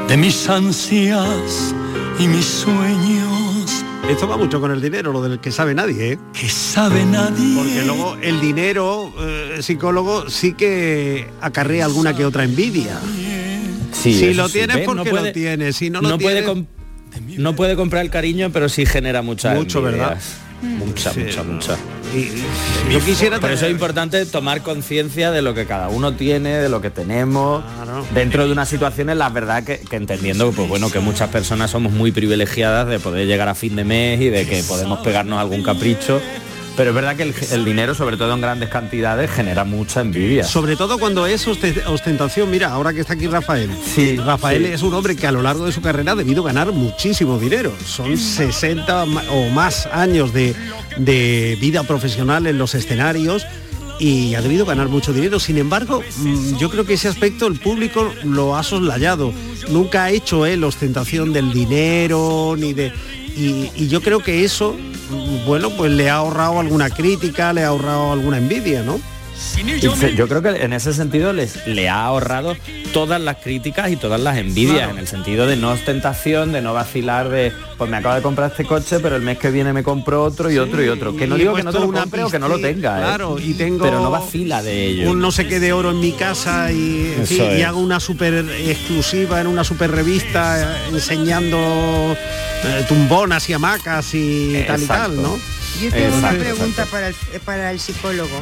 [0.09, 1.73] de mis ansias
[2.19, 3.83] y mis sueños.
[4.09, 6.19] Esto va mucho con el dinero, lo del que sabe nadie, ¿eh?
[6.33, 7.55] Que sabe nadie.
[7.57, 12.99] Porque luego el dinero, eh, psicólogo, sí que acarrea alguna que otra envidia.
[13.91, 16.65] Sí, si lo tienes porque No puede- lo tienes, si no lo no puede tienes...
[17.37, 20.07] no puede comprar el cariño, pero sí genera mucha Mucho, envidia.
[20.07, 20.21] ¿verdad?
[20.61, 21.53] Mucha, Sí, mucha, no.
[21.53, 21.77] mucha.
[22.91, 26.67] yo quisiera Por eso es importante tomar conciencia de lo que cada uno tiene, de
[26.67, 27.63] lo que tenemos,
[28.15, 31.93] dentro de unas situaciones, la verdad que, que entendiendo pues bueno que muchas personas somos
[31.93, 35.61] muy privilegiadas de poder llegar a fin de mes y de que podemos pegarnos algún
[35.61, 36.19] capricho.
[36.77, 40.43] Pero es verdad que el, el dinero, sobre todo en grandes cantidades, genera mucha envidia.
[40.43, 43.69] Sobre todo cuando es oste- ostentación, mira, ahora que está aquí Rafael.
[43.83, 44.71] Sí, Rafael sí.
[44.73, 47.73] es un hombre que a lo largo de su carrera ha debido ganar muchísimo dinero.
[47.83, 50.53] Son 60 ma- o más años de,
[50.97, 53.45] de vida profesional en los escenarios
[53.99, 55.39] y ha debido ganar mucho dinero.
[55.39, 59.33] Sin embargo, mm, yo creo que ese aspecto el público lo ha soslayado.
[59.69, 62.93] Nunca ha hecho él ostentación del dinero ni de.
[63.35, 64.75] Y, y yo creo que eso,
[65.45, 68.99] bueno, pues le ha ahorrado alguna crítica, le ha ahorrado alguna envidia, ¿no?
[69.57, 72.55] Y se- Yo creo que en ese sentido les, le ha ahorrado
[72.93, 74.91] todas las críticas y todas las envidias, Claro.
[74.93, 78.49] en el sentido de no ostentación, de no vacilar de, pues me acabo de comprar
[78.51, 81.15] este coche, pero el mes que viene me compro otro y otro y otro.
[81.15, 83.03] Que no digo que no te lo una compre o que no lo tenga, ¿eh?
[83.03, 85.11] Claro, y tengo pero no vacila de ello.
[85.11, 87.65] un no sé qué de oro en mi casa y, en Eso fin, y es.
[87.67, 88.33] hago una super
[88.65, 95.21] exclusiva en una super revista eh, enseñando eh, tumbonas y hamacas y tal y tal.
[95.21, 95.37] ¿no?
[95.81, 98.39] Yo tengo una pregunta para el, para el psicólogo.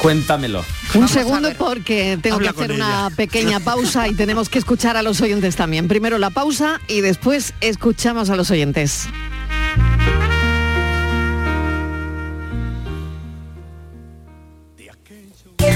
[0.00, 0.64] Cuéntamelo.
[0.94, 5.02] Un segundo porque tengo Habla que hacer una pequeña pausa y tenemos que escuchar a
[5.02, 5.88] los oyentes también.
[5.88, 9.08] Primero la pausa y después escuchamos a los oyentes.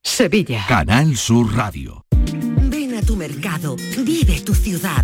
[0.01, 0.65] Sevilla.
[0.67, 2.05] Canal Sur Radio.
[2.69, 5.03] Ven a tu mercado, vive tu ciudad.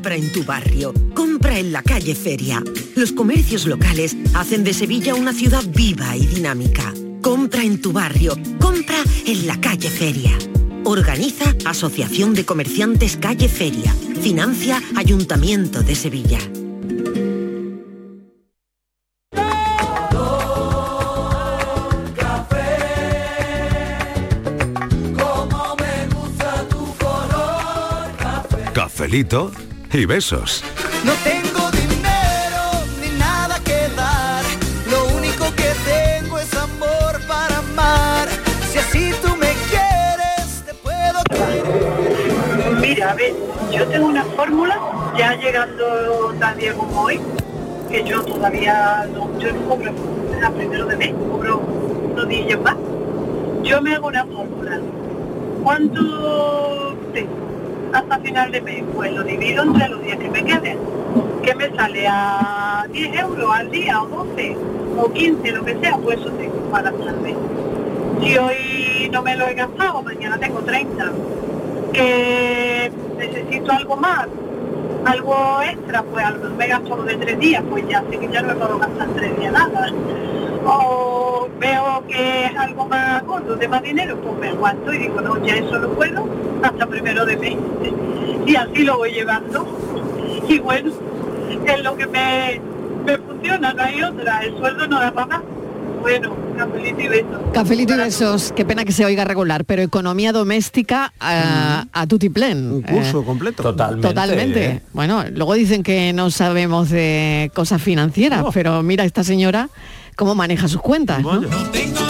[0.00, 2.64] Compra en tu barrio, compra en la calle Feria.
[2.96, 6.94] Los comercios locales hacen de Sevilla una ciudad viva y dinámica.
[7.20, 10.30] Compra en tu barrio, compra en la calle Feria.
[10.84, 13.94] Organiza Asociación de Comerciantes Calle Feria.
[14.22, 16.38] Financia Ayuntamiento de Sevilla.
[28.72, 29.52] Cafelito
[29.92, 30.62] y besos.
[31.04, 34.44] No tengo dinero ni nada que dar.
[34.88, 38.28] Lo único que tengo es amor para amar.
[38.70, 41.20] Si así tú me quieres, te puedo
[42.80, 43.34] Mira, a ver,
[43.72, 44.78] yo tengo una fórmula,
[45.16, 47.20] ya llegando tan día como hoy,
[47.90, 49.92] que yo todavía no, yo no cobro
[50.44, 52.76] a primero de mes, cobro unos días más.
[53.62, 54.80] Yo me hago una fórmula.
[55.62, 57.49] ¿Cuánto tengo
[57.92, 58.84] hasta final de mes?
[58.94, 60.78] Pues lo divido entre los días que me queden.
[61.42, 62.06] ¿Qué me sale?
[62.08, 64.56] ¿A 10 euros al día o 12
[64.98, 65.96] o 15, lo que sea?
[65.96, 67.36] Pues eso tengo para mes.
[68.22, 71.12] Si hoy no me lo he gastado, mañana tengo 30
[71.92, 74.28] que necesito algo más,
[75.04, 78.18] algo extra, pues a lo mejor me gasto lo de tres días, pues ya sé
[78.18, 79.92] que ya no me puedo gastar tres días nada.
[81.60, 85.44] Veo que es algo más gordo, de más dinero, pues me aguanto y digo, no,
[85.44, 86.26] ya eso lo puedo
[86.62, 87.56] hasta primero de mes.
[88.46, 89.66] Y así lo voy llevando.
[90.48, 90.90] Y bueno,
[91.66, 92.60] es lo que me,
[93.04, 95.42] me funciona, no hay otra, el sueldo no da para más.
[96.00, 97.40] Bueno, cafelito y besos.
[97.52, 102.72] Cafelito y besos, qué pena que se oiga regular, pero economía doméstica a, a tutiplén.
[102.72, 103.62] Un curso Eh, completo.
[103.62, 104.08] Totalmente.
[104.08, 104.64] Totalmente.
[104.66, 104.82] ¿eh?
[104.92, 109.68] Bueno, luego dicen que no sabemos de cosas financieras, pero mira esta señora
[110.16, 111.20] cómo maneja sus cuentas.
[111.22, 111.40] ¿no?
[111.40, 112.00] Tengo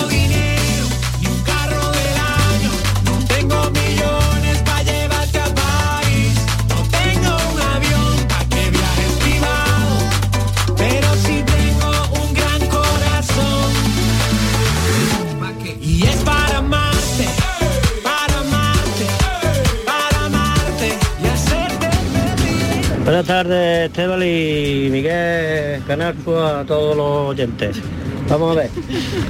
[23.11, 27.77] Buenas tardes, Esteban y Miguel Canasco, a todos los oyentes.
[28.29, 28.71] Vamos a ver,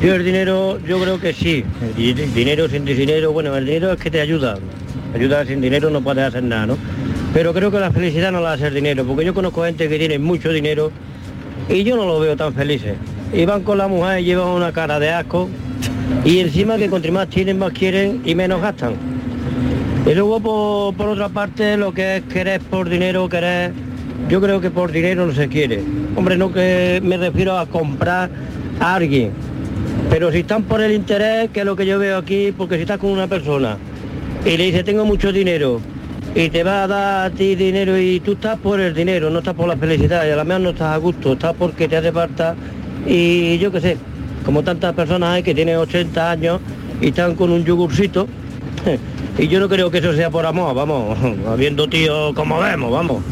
[0.03, 1.65] yo el dinero, yo creo que sí.
[1.97, 4.59] El di- dinero sin dinero, bueno, el dinero es que te ayuda.
[5.15, 6.77] Ayuda sin dinero no puedes hacer nada, ¿no?
[7.33, 9.99] Pero creo que la felicidad no la hace el dinero, porque yo conozco gente que
[9.99, 10.93] tiene mucho dinero
[11.67, 12.97] y yo no los veo tan felices.
[13.33, 15.49] Y van con la mujer y llevan una cara de asco
[16.23, 18.93] y encima que cuanto más tienen, más quieren y menos gastan.
[20.07, 23.73] Y luego por, por otra parte lo que es querer por dinero, querer,
[24.29, 25.83] yo creo que por dinero no se quiere.
[26.17, 28.31] Hombre, no que me refiero a comprar
[28.81, 29.33] a alguien.
[30.09, 32.83] Pero si están por el interés, que es lo que yo veo aquí, porque si
[32.83, 33.77] estás con una persona
[34.45, 35.81] y le dice tengo mucho dinero
[36.35, 39.41] y te va a dar a ti dinero y tú estás por el dinero, no
[39.41, 41.97] estás por la felicidad y a la mejor no estás a gusto, estás porque te
[41.97, 42.55] hace falta
[43.07, 43.97] y yo qué sé,
[44.45, 46.61] como tantas personas hay que tienen 80 años
[47.01, 48.27] y están con un yogurcito
[49.41, 51.19] y yo no creo que eso sea por amor, vamos,
[51.49, 53.25] habiendo tío como vemos, vamos.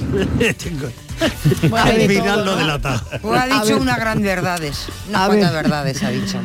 [1.73, 3.03] Al final lo delata.
[3.21, 3.75] Pues ha dicho ver.
[3.77, 4.87] unas grandes verdades.
[5.09, 5.63] Unas cuantas ver.
[5.65, 6.41] verdades ha dicho.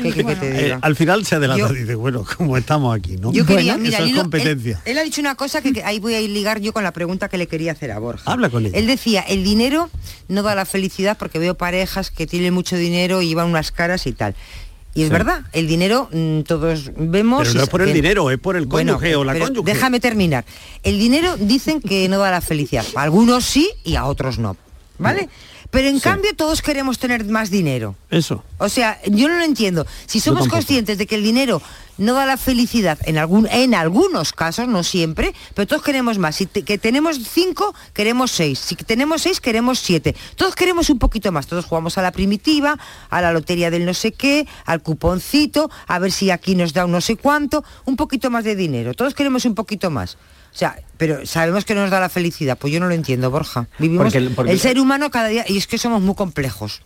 [0.00, 2.96] ¿Qué, qué- qué te Eh, al final se adelanta Yo- y dice, bueno, como estamos
[2.96, 3.32] aquí, ¿no?
[3.32, 4.80] Yo quería, Bueno, mira, eso es él- competencia.
[4.84, 6.92] Él, ha dicho una cosa que, que ahí voy a ir ligar yo con la
[6.92, 8.30] pregunta que le quería hacer a Borja.
[8.30, 8.78] Habla con ella.
[8.78, 9.90] Él decía, el dinero
[10.28, 14.06] no da la felicidad porque veo parejas que tienen mucho dinero y llevan unas caras
[14.06, 14.34] y tal.
[14.94, 15.12] Y es Sí.
[15.12, 17.42] verdad, el dinero mm, todos vemos...
[17.48, 19.72] Pero no es por el que- dinero, es por el Bueno, cónyuge o la cónyuge.
[19.72, 20.44] Déjame terminar.
[20.82, 22.84] El dinero dicen que no da la felicidad.
[22.94, 24.56] A algunos sí y a otros no.
[24.98, 25.28] ¿Vale?
[25.70, 27.94] Pero en cambio todos queremos tener más dinero.
[28.10, 28.44] Eso.
[28.58, 29.86] O sea, yo no lo entiendo.
[30.04, 31.62] Si somos conscientes de que el dinero
[31.98, 36.36] no da la felicidad en algún, en algunos casos, no siempre, pero todos queremos más.
[36.36, 38.58] Si te- que tenemos cinco, queremos seis.
[38.58, 40.14] Si tenemos seis, queremos siete.
[40.36, 41.46] Todos queremos un poquito más.
[41.46, 42.78] Todos jugamos a la primitiva,
[43.10, 46.84] a la lotería del no sé qué, al cuponcito, a ver si aquí nos da
[46.86, 48.94] un no sé cuánto, un poquito más de dinero.
[48.94, 50.14] Todos queremos un poquito más.
[50.54, 52.58] O sea, pero sabemos que no nos da la felicidad.
[52.58, 53.68] Pues yo no lo entiendo, Borja.
[53.78, 56.82] Vivimos Porque el- porque- el ser humano cada día y es que somos muy complejos.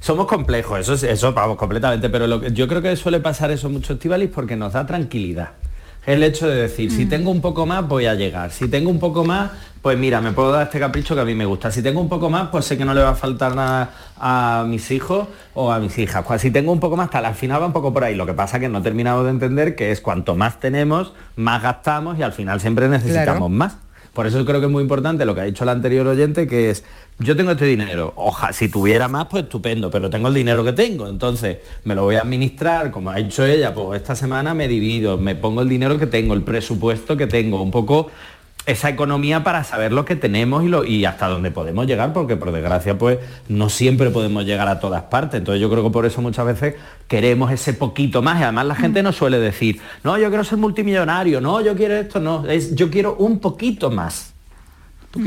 [0.00, 3.50] Somos complejos, eso, es- eso vamos, completamente, pero lo que, yo creo que suele pasar
[3.50, 5.50] eso mucho, Estivalis, porque nos da tranquilidad.
[6.06, 8.50] El hecho de decir, si tengo un poco más, voy a llegar.
[8.50, 9.50] Si tengo un poco más,
[9.82, 11.70] pues mira, me puedo dar este capricho que a mí me gusta.
[11.70, 14.64] Si tengo un poco más, pues sé que no le va a faltar nada a
[14.66, 16.24] mis hijos o a mis hijas.
[16.26, 18.14] Pues si tengo un poco más, tal, al final va un poco por ahí.
[18.14, 21.62] Lo que pasa que no he terminado de entender que es cuanto más tenemos, más
[21.62, 23.48] gastamos y al final siempre necesitamos Claro.
[23.50, 23.76] más.
[24.14, 26.70] Por eso creo que es muy importante lo que ha dicho el anterior oyente, que
[26.70, 26.84] es,
[27.20, 30.72] yo tengo este dinero, ojalá, si tuviera más, pues estupendo, pero tengo el dinero que
[30.72, 34.68] tengo, entonces me lo voy a administrar, como ha dicho ella, pues esta semana me
[34.68, 38.10] divido, me pongo el dinero que tengo, el presupuesto que tengo, un poco
[38.66, 42.36] esa economía para saber lo que tenemos y, lo, y hasta dónde podemos llegar, porque
[42.36, 45.38] por desgracia pues no siempre podemos llegar a todas partes.
[45.38, 46.74] Entonces yo creo que por eso muchas veces
[47.08, 48.38] queremos ese poquito más.
[48.38, 51.94] Y además la gente no suele decir, no, yo quiero ser multimillonario, no, yo quiero
[51.94, 54.34] esto, no, es yo quiero un poquito más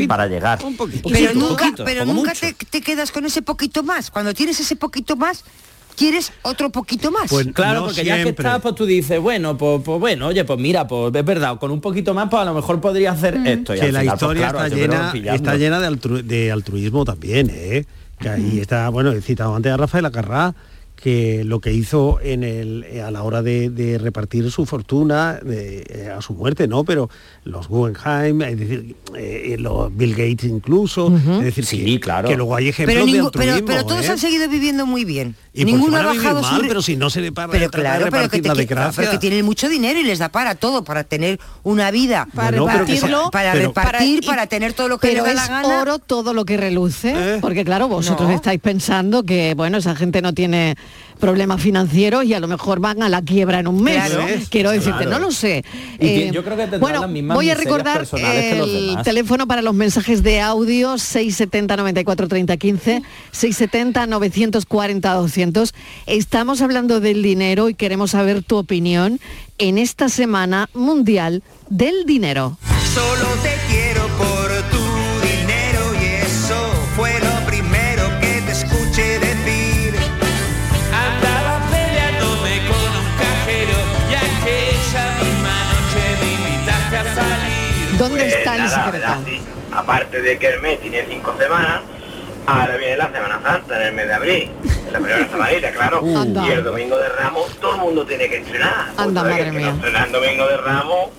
[0.07, 0.59] para llegar.
[0.63, 4.11] Un pero nunca, pero nunca te, te quedas con ese poquito más.
[4.11, 5.43] Cuando tienes ese poquito más,
[5.97, 7.29] quieres otro poquito más.
[7.29, 10.59] Pues claro, porque ya que estás, pues tú dices, bueno, pues, pues bueno, oye, pues
[10.59, 13.75] mira, pues es verdad, con un poquito más, pues a lo mejor podría hacer esto.
[13.75, 15.35] Y que la final, pues, historia claro, está, llena, pillando.
[15.35, 17.85] está llena de, altru- de altruismo también, ¿eh?
[18.19, 20.53] Que ahí está, bueno, he citado antes a Rafael Acarrá,
[21.01, 25.39] que lo que hizo en el, eh, a la hora de, de repartir su fortuna
[25.43, 26.83] de, eh, a su muerte, ¿no?
[26.83, 27.09] Pero
[27.43, 31.11] los Guggenheim, es decir, eh, los Bill Gates incluso,
[31.43, 32.29] es decir, que, claro.
[32.29, 33.53] que luego hay ejemplos pero, de ningú- altruismo.
[33.55, 34.09] pero, pero todos ¿eh?
[34.11, 35.35] han seguido viviendo muy bien.
[35.53, 36.67] Y Ninguno ha bajado mal, su...
[36.67, 38.59] pero si no se le para pero trata de claro, pero que, te, la que-
[38.61, 38.93] desgracia.
[39.01, 42.61] pero que tienen mucho dinero y les da para todo, para tener una vida, Para
[42.61, 45.35] Bueno, que sea- repartirlo, para pero- repartir, para- para, tener todo lo que Pero les
[45.35, 45.81] da es la gana.
[45.81, 48.35] oro todo lo que reluce, porque claro, vosotros No.
[48.35, 50.75] estáis pensando que, bueno, esa gente no tiene
[51.19, 53.95] problemas financieros y a lo mejor van a la quiebra en un mes.
[54.09, 54.25] Claro.
[54.49, 55.11] Quiero decirte, Claro.
[55.11, 55.63] no lo sé.
[55.99, 59.61] Y Eh, yo creo que tendrán bueno, las mismas voy a recordar el teléfono para
[59.61, 65.73] los mensajes de audio 670 94 30 15 670 940 200.
[66.07, 69.19] Estamos hablando del dinero y queremos saber tu opinión
[69.59, 72.57] en esta semana mundial del dinero.
[72.93, 73.70] Solo te
[88.01, 88.91] ¿Dónde Pues está el nada, secreto?
[89.07, 89.17] ¿verdad?
[89.27, 89.41] Sí.
[89.71, 91.81] Aparte de que el mes tiene cinco semanas,
[92.47, 94.51] ahora viene la Semana Santa en el mes de abril,
[94.87, 95.99] en la primera semanita, claro.
[96.03, 96.45] Uh.
[96.47, 98.87] Y el domingo de Ramos todo el mundo tiene que estrenar.
[98.97, 99.73] Anda, madre que mía.
[99.79, 101.09] no el domingo de Ramos,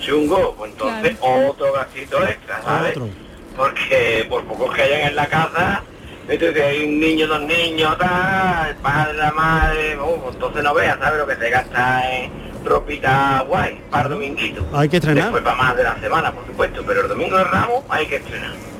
[0.00, 2.98] chungo, pues entonces otro gastito extra, ¿sabes?
[3.56, 5.82] Porque por pocos que hayan en la casa,
[6.28, 10.98] entonces hay un niño, dos niños, tal, el padre, la madre, uh, entonces no veas,
[10.98, 11.20] ¿sabes?
[11.20, 12.32] Lo que se gasta en
[12.64, 14.66] ropita guay, para el dominguito.
[14.72, 15.24] Hay que estrenar.
[15.24, 18.16] Después para más de la semana, por supuesto, pero el domingo de Ramos hay que
[18.16, 18.73] estrenar.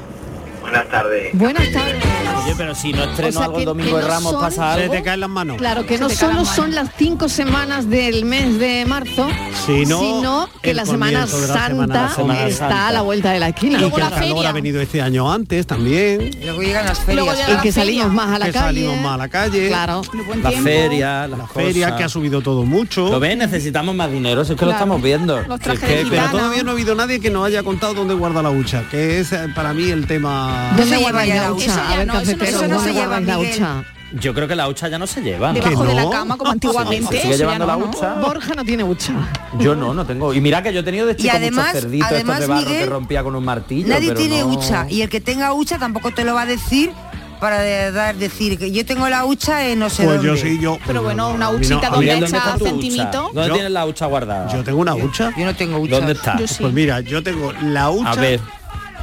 [0.65, 1.31] Buenas tardes.
[1.35, 2.05] Buenas tardes.
[2.45, 4.73] Oye, pero si no estreno O sea, algo el domingo de no Ramos son- pasa
[4.75, 4.93] algo.
[4.93, 5.57] Se te caen las manos.
[5.57, 9.29] Claro, que Se no solo son las cinco semanas del mes de marzo,
[9.67, 13.77] Sino sino que la Semana la Santa está a la vuelta de la esquina.
[13.79, 16.31] Y que el calor ha venido este año antes también.
[16.43, 17.47] Luego llegan las Luego ferias.
[17.49, 18.15] llega Y que la salimos feria.
[18.23, 18.65] más a la que calle.
[18.67, 19.69] salimos más a la calle.
[19.69, 20.03] Claro.
[20.43, 23.09] La feria, las La feria que ha subido todo mucho.
[23.11, 25.39] Lo ves, necesitamos más dinero, si es que lo estamos viendo.
[25.39, 27.95] Es Si es que- que- pero todavía no ha habido nadie que nos haya contado
[27.95, 30.54] dónde guarda la hucha, que es eh, para mí el tema.
[30.77, 31.65] ¿Dónde guardáis la hucha?
[31.67, 33.85] Eso A ver, no, eso no- cafetero, eso no ¿dónde se lleva, la hucha?
[34.21, 35.49] Yo creo que la hucha ya no se lleva.
[35.53, 35.55] ¿no?
[35.55, 37.17] Debajo de la cama, como antiguamente.
[37.17, 37.91] ¿Se sigue llevando la no, ¿no?
[37.91, 38.15] hucha?
[38.15, 39.13] Borja no tiene hucha.
[39.59, 40.33] Yo no, no tengo.
[40.35, 42.47] Y mira que yo he tenido de Y chico además- muchos cerditos estos además, de
[42.47, 43.89] barro que Miguel, rompía con un martillo.
[43.89, 46.47] Nadie pero tiene no- hucha y el que tenga hucha tampoco te lo va a
[46.47, 46.93] decir
[47.41, 50.29] para de- dar decir que yo tengo la hucha en no sé Pues dónde.
[50.31, 50.79] yo sí, yo.
[50.87, 53.31] Pero bueno, una no- huchita donde no- echa está centimito.
[53.35, 54.53] ¿Dónde Yo- tienes la hucha guardada?
[54.53, 55.33] Yo tengo una hucha.
[55.37, 55.97] Yo no tengo hucha.
[55.97, 56.39] ¿Dónde está?
[56.39, 56.59] Yo sí.
[56.61, 58.13] Pues mira, yo tengo la hucha.
[58.13, 58.41] A ver.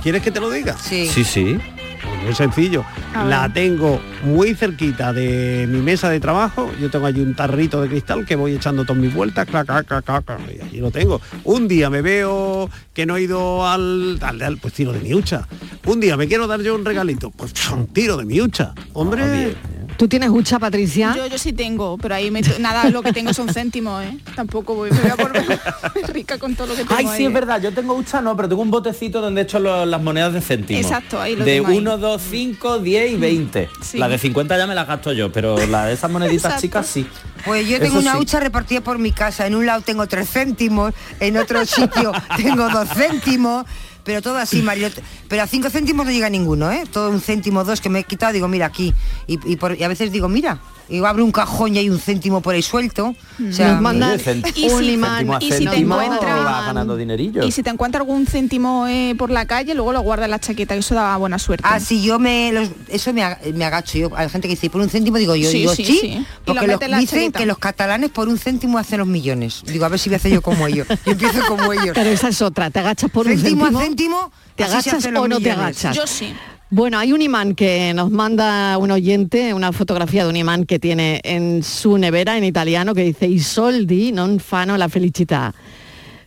[0.01, 0.77] ¿Quieres que te lo diga?
[0.77, 1.07] Sí.
[1.07, 1.57] Sí, sí.
[2.03, 2.83] Pues muy sencillo.
[3.27, 6.71] La tengo muy cerquita de mi mesa de trabajo.
[6.81, 9.85] Yo tengo allí un tarrito de cristal que voy echando todas mis vueltas, clac, clac,
[9.85, 11.21] clac, clac, clac, y allí lo tengo.
[11.43, 15.13] Un día me veo que no he ido al, al, al- pues tiro de mi
[15.13, 15.47] hucha.
[15.85, 18.73] Un día me quiero dar yo un regalito, pues un tiro de mi hucha.
[18.93, 19.55] Hombre,
[19.97, 21.13] ¿Tú tienes hucha, Patricia?
[21.15, 24.17] Yo, yo sí tengo, pero ahí me- nada, lo que tengo son céntimos, ¿eh?
[24.35, 25.59] Tampoco voy, me voy a volver
[26.13, 27.33] rica con todo lo que tengo Ay, ahí, sí, es ¿eh?
[27.33, 27.61] verdad.
[27.61, 30.41] Yo tengo hucha, no, pero tengo un botecito donde he hecho lo- las monedas de
[30.41, 30.83] céntimos.
[30.83, 31.77] Exacto, ahí lo De tengo ahí.
[31.77, 33.69] 1, 2, 5, 10 y 20.
[33.83, 33.97] Sí.
[33.99, 36.61] La de 50 ya me las gasto yo, pero la de esas moneditas Exacto.
[36.61, 37.05] chicas sí.
[37.45, 38.17] Pues yo tengo Eso una sí.
[38.21, 39.45] hucha repartida por mi casa.
[39.45, 43.65] En un lado tengo tres céntimos, en otro sitio tengo dos céntimos,
[44.03, 44.89] pero todo así, Mario.
[45.27, 46.83] Pero a cinco céntimos no llega ninguno, ¿eh?
[46.91, 48.93] Todo un céntimo, dos que me he quitado, digo, mira aquí.
[49.27, 50.59] Y, por- y a veces digo, mira,
[50.91, 53.15] y abro un cajón y hay un céntimo por ahí suelto.
[53.49, 54.19] O sea, Nos mandan
[54.55, 57.43] Y un si- imán céntimo a y si te céntimo encuentras- vas ganando dinerillo.
[57.43, 60.39] Y si te encuentras algún céntimo eh, por la calle, luego lo guardas en la
[60.39, 61.63] chaqueta, que eso da buena suerte.
[61.67, 64.09] Ah, sí, yo me los- eso me, ag- me agacho yo.
[64.15, 66.07] Hay gente que dice, por un céntimo digo yo, Sí, digo sí, sí, sí.
[66.07, 67.39] Y lo porque mete los, dicen chaqueta.
[67.39, 69.63] que los catalanes por un céntimo hacen los millones.
[69.65, 70.87] Digo, a ver si voy a hacer yo como ellos.
[71.05, 71.91] Yo empiezo como ellos.
[71.95, 73.79] Pero esa es otra, te agachas por un Céntimo céntimo.
[73.79, 75.95] a céntimo, ¿Te agachas o no te agachas?
[75.95, 76.33] Yo sí.
[76.73, 80.79] Bueno, hay un imán que nos manda un oyente, una fotografía de un imán que
[80.79, 85.53] tiene en su nevera en italiano que dice I soldi non fanno la felicità.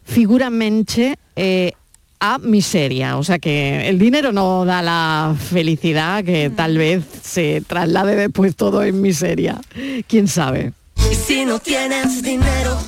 [0.05, 1.73] Figuramente eh,
[2.21, 3.17] a miseria.
[3.17, 8.55] O sea que el dinero no da la felicidad, que tal vez se traslade después
[8.55, 9.59] todo en miseria.
[10.07, 10.75] ¿Quién sabe?
[11.11, 12.79] Y si no tienes dinero,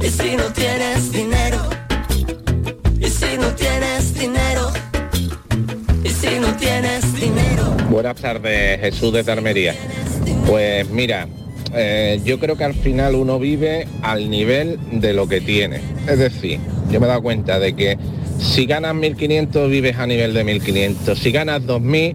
[0.00, 1.71] y si no tienes dinero,
[6.22, 7.64] si no tienes dinero.
[7.90, 9.74] Buenas tardes, Jesús de Tarmería.
[10.46, 11.26] Pues mira,
[11.74, 15.80] eh, yo creo que al final uno vive al nivel de lo que tiene.
[16.08, 16.60] Es decir,
[16.90, 17.98] yo me he dado cuenta de que
[18.38, 22.14] si ganas 1.500 vives a nivel de 1.500, si ganas 2.000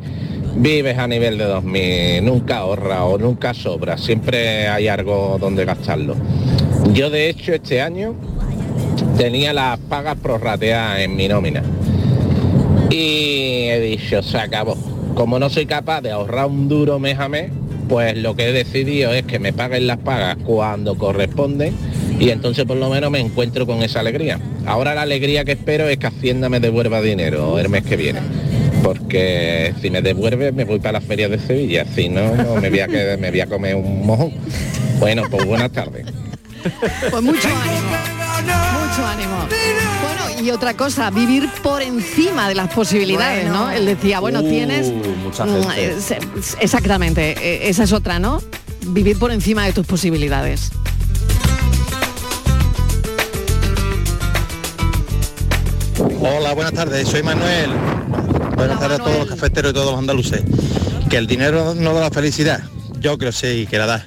[0.55, 6.15] vives a nivel de 2000, nunca ahorra o nunca sobra, siempre hay algo donde gastarlo.
[6.93, 8.15] Yo de hecho este año
[9.17, 11.61] tenía las pagas prorrateadas en mi nómina
[12.89, 14.77] y he dicho, se acabó.
[15.15, 17.51] Como no soy capaz de ahorrar un duro mes a mes,
[17.89, 21.73] pues lo que he decidido es que me paguen las pagas cuando corresponden
[22.19, 24.39] y entonces por lo menos me encuentro con esa alegría.
[24.65, 28.19] Ahora la alegría que espero es que Hacienda me devuelva dinero el mes que viene.
[28.83, 32.69] Porque si me devuelve me voy para las ferias de Sevilla, si no, no, me,
[32.69, 34.31] voy a comer un mojón.
[34.99, 36.05] Bueno, pues buenas tardes.
[37.11, 37.23] Pues.
[38.97, 39.47] Mucho ánimo.
[40.01, 43.65] Bueno, y otra cosa, vivir por encima de las posibilidades, Bueno.
[43.65, 43.71] ¿no?
[43.71, 44.91] Él decía, bueno, Uh, tienes...
[44.91, 46.17] mucha mm, gente.
[46.61, 48.41] exactamente, eh, esa es otra, ¿no?
[48.87, 50.71] Vivir por encima de tus posibilidades.
[56.19, 57.69] Hola, buenas tardes, soy Manuel.
[58.55, 60.41] Buenas tardes a todos los cafeteros y todos los andaluces.
[61.09, 62.63] Que el dinero no da la felicidad.
[62.99, 64.05] Yo creo sí que la da.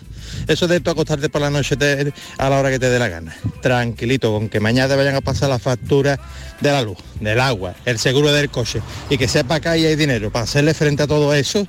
[0.50, 3.08] Eso de tú acostarte por la noche te- a la hora que te dé la
[3.08, 3.36] gana.
[3.62, 6.18] Tranquilito, con que mañana te vayan a pasar las facturas
[6.60, 9.94] de la luz, del agua, el seguro del coche y que sepa que ahí hay
[9.94, 11.66] dinero para hacerle frente a todo eso,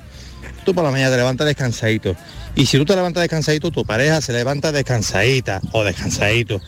[0.66, 2.16] tú por la mañana te levantas descansadito.
[2.56, 6.60] Y si tú te levantas descansadito, tu pareja se levanta descansadita o descansadito.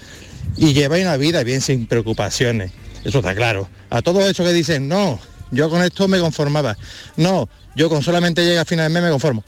[0.55, 2.72] Y lleváis una vida bien sin preocupaciones.
[3.03, 3.68] Eso está claro.
[3.89, 6.78] A todo eso que dicen, no, yo con esto me conformaba.
[7.18, 9.43] No, yo con solamente llega a final de mes me conformo.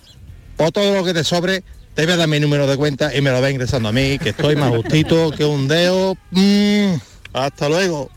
[0.57, 1.63] Por todo lo que te sobre,
[1.96, 4.20] te voy a dar mi número de cuenta y me lo va ingresando a mí,
[4.20, 6.16] que estoy más justito que un dedo.
[6.32, 6.96] Mm,
[7.34, 8.10] hasta luego.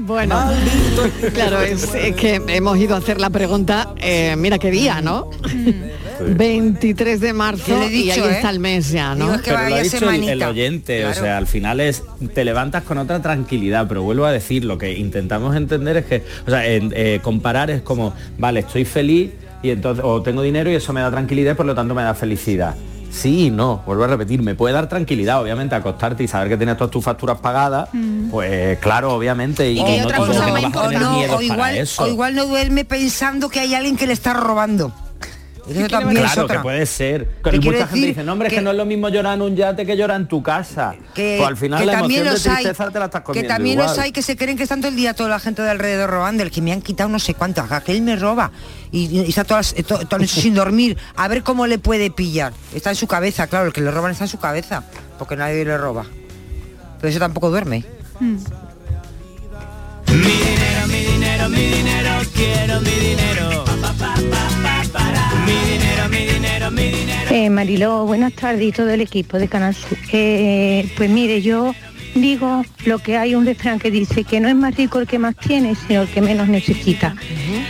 [0.00, 0.50] Bueno,
[1.34, 5.30] claro, es, es que hemos ido a hacer la pregunta, eh, mira qué día, ¿no?
[6.20, 8.30] 23 de marzo le y ahí ¿eh?
[8.32, 9.34] está el mes ya, ¿no?
[9.34, 12.02] Es que pero lo ha dicho el, oyente, o sea, al final es,
[12.34, 16.24] te levantas con otra tranquilidad, pero vuelvo a decir, lo que intentamos entender es que,
[16.46, 19.30] o sea, en- eh, comparar es como, vale, estoy feliz
[19.62, 22.02] y entonces, o tengo dinero y eso me da tranquilidad y por lo tanto me
[22.02, 22.74] da felicidad.
[23.10, 26.56] Sí y no, vuelvo a repetir, me puede dar tranquilidad, obviamente, acostarte y saber que
[26.56, 27.88] tienes todas tus facturas pagadas,
[28.30, 32.04] pues claro, obviamente, y, Y que no, otra no cosa no o igual, eso.
[32.04, 34.92] o igual no duerme pensando que hay alguien que le está robando.
[35.70, 36.56] Eso también es Claro, otra.
[36.56, 37.28] que puede ser.
[37.42, 39.42] Quiero mucha gente dice, no, hombre, es que que- no es lo mismo llorar en
[39.42, 40.94] un yate que llorar en tu casa.
[41.14, 43.20] que, pues al final que la también emoción los de hay tristeza te la estás
[43.20, 43.88] que comiendo también igual.
[43.88, 46.10] los hay que se creen que están todo el día toda la gente de alrededor
[46.10, 48.50] robando el que me han quitado no sé cuánto aquel me roba
[48.92, 51.78] y, y está todas, eh, to- toda la noche sin dormir a ver cómo le
[51.78, 54.84] puede pillar está en su cabeza claro el que le roban está en su cabeza
[55.18, 56.04] porque nadie le roba
[57.00, 57.84] pero eso tampoco duerme
[58.20, 63.64] Mi dinero, mi dinero, mi dinero, quiero mi dinero.
[63.64, 64.14] Pa, pa, pa,
[67.30, 69.96] Eh, Mariló, buenas tardes y todo el equipo de Canal Sur.
[70.12, 71.72] Eh, pues mire, yo
[72.14, 75.18] digo lo que hay un refrán que dice que no es más rico el que
[75.18, 77.14] más tiene, sino el que menos necesita.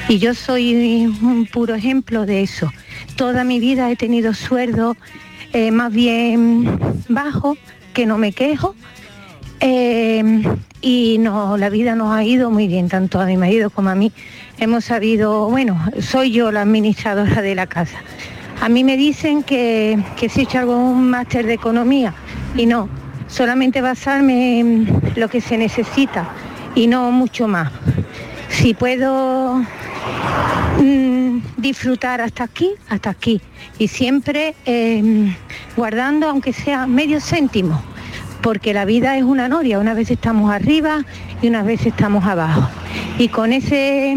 [0.09, 2.73] Y yo soy un puro ejemplo de eso.
[3.17, 4.97] Toda mi vida he tenido sueldo
[5.53, 7.57] eh, más bien bajo,
[7.93, 8.75] que no me quejo.
[9.61, 10.43] Eh,
[10.81, 13.95] y no, la vida nos ha ido muy bien, tanto a mi marido como a
[13.95, 14.13] mí.
[14.61, 17.97] Hemos sabido, bueno, soy yo la administradora de la casa.
[18.61, 22.13] A mí me dicen que, que si he hecho algún máster de economía
[22.55, 22.87] y no,
[23.27, 26.29] solamente basarme en lo que se necesita
[26.75, 27.73] y no mucho más.
[28.51, 29.65] Si puedo
[30.79, 33.41] mm, disfrutar hasta aquí, hasta aquí.
[33.79, 35.35] Y siempre eh,
[35.75, 37.81] guardando aunque sea medio céntimo,
[38.43, 41.05] porque la vida es una noria, unas veces estamos arriba
[41.43, 42.69] y unas veces estamos abajo.
[43.19, 44.17] Y con ese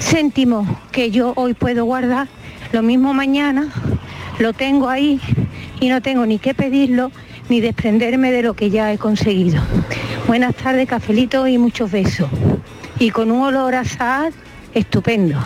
[0.00, 2.28] céntimo que yo hoy puedo guardar,
[2.72, 3.68] lo mismo mañana
[4.38, 5.20] lo tengo ahí
[5.80, 7.10] y no tengo ni que pedirlo
[7.48, 9.60] ni desprenderme de lo que ya he conseguido.
[10.26, 12.28] Buenas tardes, cafelito y muchos besos.
[12.98, 14.32] Y con un olor a sal
[14.72, 15.38] estupendo.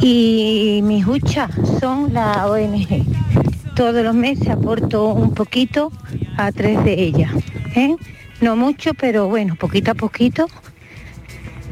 [0.00, 1.50] Y mis huchas
[1.80, 3.53] son la ONG.
[3.74, 5.90] Todos los meses aporto un poquito
[6.36, 7.32] a tres de ellas.
[7.74, 7.96] ¿eh?
[8.40, 10.46] No mucho, pero bueno, poquito a poquito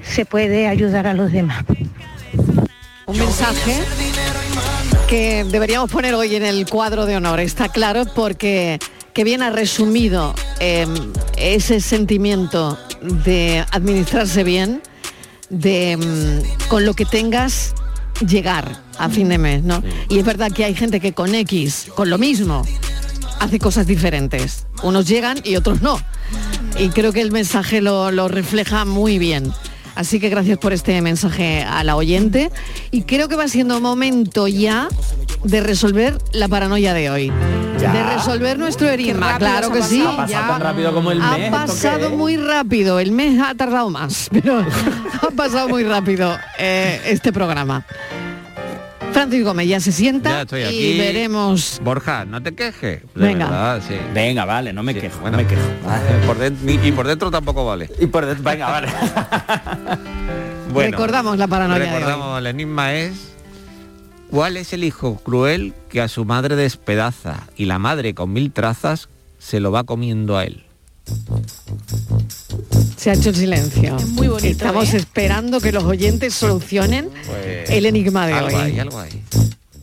[0.03, 1.65] se puede ayudar a los demás.
[3.07, 3.79] Un mensaje
[5.09, 8.79] que deberíamos poner hoy en el cuadro de honor, está claro, porque
[9.13, 10.87] que bien ha resumido eh,
[11.37, 14.81] ese sentimiento de administrarse bien,
[15.51, 17.75] de mm, con lo que tengas
[18.27, 19.83] llegar a fin de mes, ¿no?
[20.09, 22.65] Y es verdad que hay gente que con X, con lo mismo,
[23.41, 24.67] hace cosas diferentes.
[24.83, 25.99] Unos llegan y otros no.
[26.79, 29.53] Y creo que el mensaje lo, lo refleja muy bien.
[29.95, 32.51] Así que gracias por este mensaje a la oyente.
[32.91, 34.89] Y creo que va siendo momento ya
[35.45, 37.33] de resolver la paranoia de hoy.
[37.79, 39.39] de resolver nuestro enigma.
[39.39, 40.03] Claro que sí.
[40.03, 43.01] Ha pasado ya tan rápido como el mes, Ha ¿esto qué pasado muy rápido.
[43.01, 44.65] El mes ha tardado más, pero
[45.21, 47.85] ha pasado muy rápido eh, este programa.
[49.13, 51.81] Francis Gómez ya se sienta Ya estoy y veremos.
[51.85, 53.03] Borja, no te quejes.
[53.03, 53.47] De Venga.
[53.47, 53.95] verdad, sí.
[54.15, 55.63] Venga, vale, no me quejo, bueno, no me quejo.
[56.27, 57.91] Por dentro, y por dentro tampoco vale.
[58.01, 58.89] Y por dentro, venga, vale.
[60.73, 61.95] Bueno, Recordamos la paranoia de hoy.
[61.97, 63.33] Recordamos, el enigma es
[64.33, 68.51] ¿Cuál es el hijo cruel que a su madre despedaza y la madre con mil
[68.51, 70.65] trazas se lo va comiendo a él?
[72.97, 73.97] Se ha hecho el silencio.
[74.11, 74.99] muy bonito, Estamos ¿eh?
[74.99, 78.63] esperando que los oyentes solucionen Pues, el enigma de algo hoy.
[78.63, 79.23] hay, algo hay.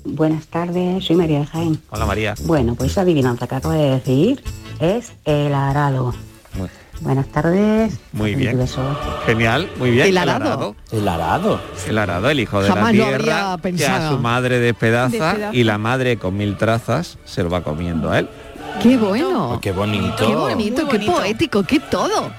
[0.06, 1.80] Buenas tardes, soy María Jaén.
[1.90, 2.36] Hola María.
[2.46, 4.44] Bueno, pues esa adivinanza que acabo de decir
[4.80, 6.14] es el arado.
[6.58, 6.70] Muy,
[7.02, 7.94] Buenas tardes.
[8.14, 8.60] muy bien.
[9.26, 10.08] Genial, muy bien.
[10.08, 10.76] El arado.
[10.92, 11.60] El arado.
[11.88, 15.56] El arado, el hijo de Jamás la lo tierra que a su madre despedaza, Despedaza.
[15.56, 18.30] y la madre con mil trazas se lo va comiendo a él.
[18.82, 19.60] Qué bueno.
[19.62, 20.16] Qué bonito.
[20.28, 21.14] Qué bonito, Muy qué bonito.
[21.14, 22.32] poético, qué todo.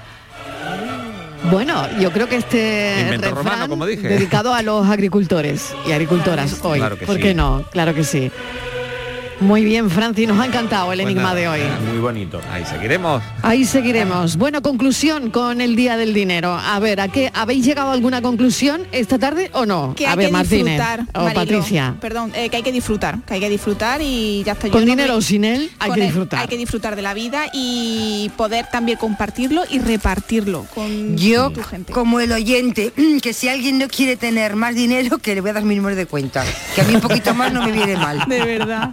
[1.49, 4.07] Bueno, yo creo que este Invento refrán romano, como dije.
[4.07, 6.79] dedicado a los agricultores y agricultoras hoy.
[6.79, 7.21] Claro que ¿Por sí.
[7.21, 7.63] qué no?
[7.71, 8.31] Claro que sí.
[9.41, 11.61] Muy bien, Franci, nos ha encantado el Pues enigma de hoy.
[11.89, 12.39] Muy bonito.
[12.51, 13.23] Ahí seguiremos.
[13.41, 14.37] Ahí seguiremos.
[14.37, 16.53] Bueno, conclusión con el Día del Dinero.
[16.53, 19.95] A ver, ¿a qué habéis llegado a alguna conclusión esta tarde o no?
[19.95, 21.33] Que a hay ver, que Martínez disfrutar, o Marilo.
[21.33, 21.95] Patricia.
[21.99, 24.67] Perdón, eh, que hay que disfrutar, que hay que disfrutar y ya está.
[24.67, 26.39] Yo Con no dinero me- o sin él, hay con que disfrutar.
[26.41, 31.63] Hay que disfrutar de la vida y poder también compartirlo y repartirlo con Yo, tu
[31.63, 31.91] gente.
[31.91, 35.53] como el oyente, que si alguien no quiere tener más dinero, que le voy a
[35.53, 36.43] dar mi número de cuenta.
[36.75, 38.23] Que a mí un poquito más no me viene mal.
[38.27, 38.91] De verdad.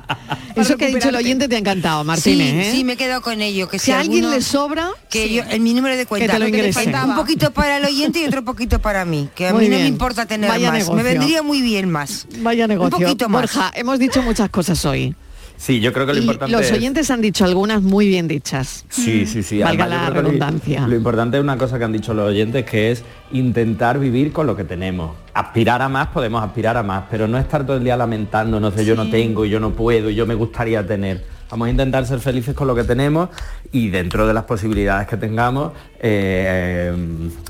[0.57, 2.51] Eso que ha dicho el oyente te ha encantado, Martínez.
[2.51, 2.73] sí, ¿eh?
[2.73, 3.69] sí, me he quedado con ello.
[3.69, 6.33] Que Si si, a alguien alguno- le sobra, que yo, en mi número de cuenta.
[6.33, 6.83] te lo Lo que le ingrese.
[6.85, 7.13] faltaba.
[7.13, 9.29] Un poquito para el oyente y otro poquito para mí.
[9.35, 10.79] Que a Muy mí no me importa tener Vaya más.
[10.81, 10.97] negocio.
[10.97, 12.27] Me vendría muy bien más.
[12.39, 12.97] Vaya negocio.
[12.99, 13.43] Un poquito más.
[13.43, 15.15] Borja, hemos dicho muchas cosas hoy.
[15.59, 18.29] Sí, yo creo que lo Y importante los es- oyentes han dicho algunas muy bien
[18.29, 18.85] dichas.
[18.89, 19.59] Sí, sí, sí.
[19.61, 20.87] Valga Además, la lo- redundancia.
[20.87, 23.03] Lo, importante es una cosa que han dicho los oyentes, que es
[23.33, 25.17] intentar vivir con lo que tenemos.
[25.35, 28.85] Aspirar a más, podemos aspirar a más, pero no estar todo el día lamentándonos de
[28.85, 31.25] yo no tengo, yo no puedo, yo me gustaría tener.
[31.51, 33.31] Vamos a intentar ser felices con lo que tenemos
[33.73, 36.93] y dentro de las posibilidades que tengamos, eh,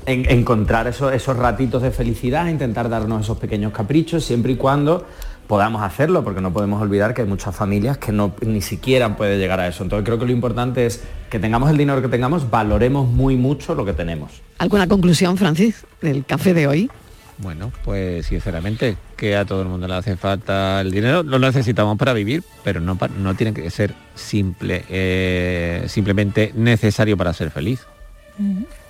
[0.05, 5.05] en- encontrar esos, esos ratitos de felicidad, intentar darnos esos pequeños caprichos, siempre y cuando
[5.49, 9.39] podamos hacerlo, porque no podemos olvidar que hay muchas familias que no ni siquiera pueden
[9.39, 9.81] llegar a eso.
[9.81, 13.73] Entonces creo que lo importante es que tengamos el dinero que tengamos, valoremos muy mucho
[13.73, 14.43] lo que tenemos.
[14.59, 16.91] ¿Alguna conclusión, Francis, del café de hoy?
[17.39, 21.97] Bueno, pues sinceramente que a todo el mundo le hace falta el dinero, lo necesitamos
[21.97, 27.87] para vivir, pero no, no tiene que ser simple, eh, simplemente necesario para ser feliz.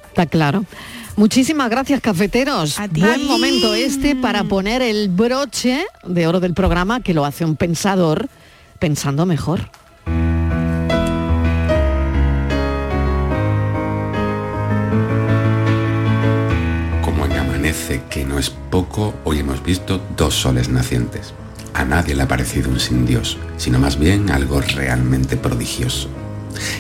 [0.09, 0.65] Está claro.
[1.19, 2.77] Muchísimas gracias, cafeteros.
[2.91, 7.57] Buen momento este para poner el broche de oro del programa que lo hace un
[7.57, 8.29] pensador
[8.79, 9.69] pensando mejor.
[17.03, 21.33] Como en Amanece, que no es poco, hoy hemos visto dos soles nacientes.
[21.73, 26.07] A nadie le ha parecido un sin Dios, sino más bien algo realmente prodigioso.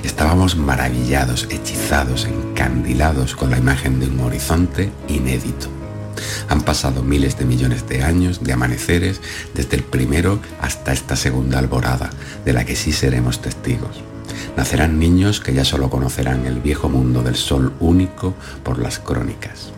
[0.03, 5.67] Estábamos maravillados, hechizados, encandilados con la imagen de un horizonte inédito.
[6.49, 9.21] Han pasado miles de millones de años de amaneceres
[9.53, 12.09] desde el primero hasta esta segunda alborada,
[12.45, 14.01] de la que sí seremos testigos.
[14.57, 19.71] Nacerán niños que ya solo conocerán el viejo mundo del sol único por las crónicas.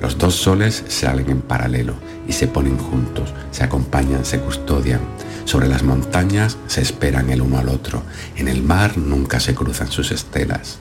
[0.00, 1.94] Los dos soles salen en paralelo
[2.28, 5.00] y se ponen juntos, se acompañan, se custodian.
[5.48, 8.02] Sobre las montañas se esperan el uno al otro.
[8.36, 10.76] En el mar nunca se cruzan sus estelas.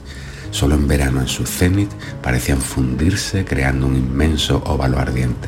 [0.52, 1.90] Solo en verano en su cenit
[2.22, 5.48] parecían fundirse creando un inmenso óvalo ardiente.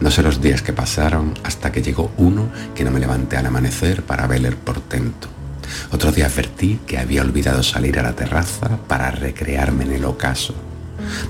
[0.00, 3.44] No sé los días que pasaron hasta que llegó uno que no me levanté al
[3.44, 5.28] amanecer para ver el portento.
[5.92, 10.54] Otro día advertí que había olvidado salir a la terraza para recrearme en el ocaso.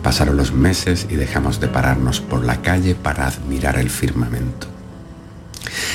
[0.05, 4.76] Pasaron los meses y dejamos de pararnos por la calle para admirar el firmamento.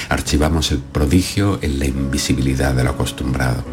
[0.10, 3.64] Archivamos el prodigio en la invisibilidad de lo acostumbrado.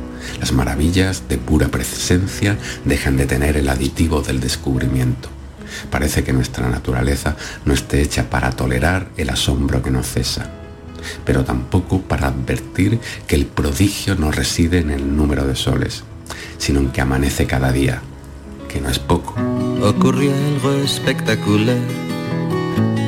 [0.40, 5.28] Las maravillas de pura presencia dejan de tener el aditivo del descubrimiento.
[5.90, 10.50] Parece que nuestra naturaleza no esté hecha para tolerar el asombro que no cesa,
[11.24, 16.04] pero tampoco para advertir que el prodigio no reside en el número de soles,
[16.58, 18.02] sino en que amanece cada día,
[18.68, 19.34] que no es poco.
[19.82, 22.07] Ocurrió algo espectacular.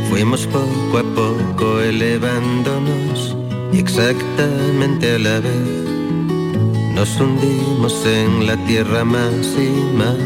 [0.09, 3.37] Fuimos poco a poco elevándonos
[3.73, 5.91] y exactamente a la vez
[6.95, 10.17] nos hundimos en la tierra más y más.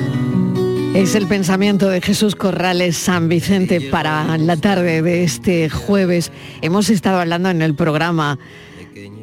[0.95, 6.30] Es el pensamiento de Jesús Corrales San Vicente para la tarde de este jueves.
[6.62, 8.38] Hemos estado hablando en el programa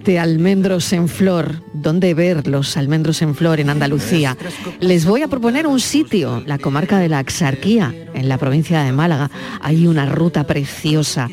[0.04, 1.64] de almendros en flor.
[1.74, 4.38] ¿Dónde ver los almendros en flor en Andalucía?
[4.80, 8.92] Les voy a proponer un sitio, la comarca de la Axarquía, en la provincia de
[8.92, 9.30] Málaga.
[9.62, 11.30] Hay una ruta preciosa.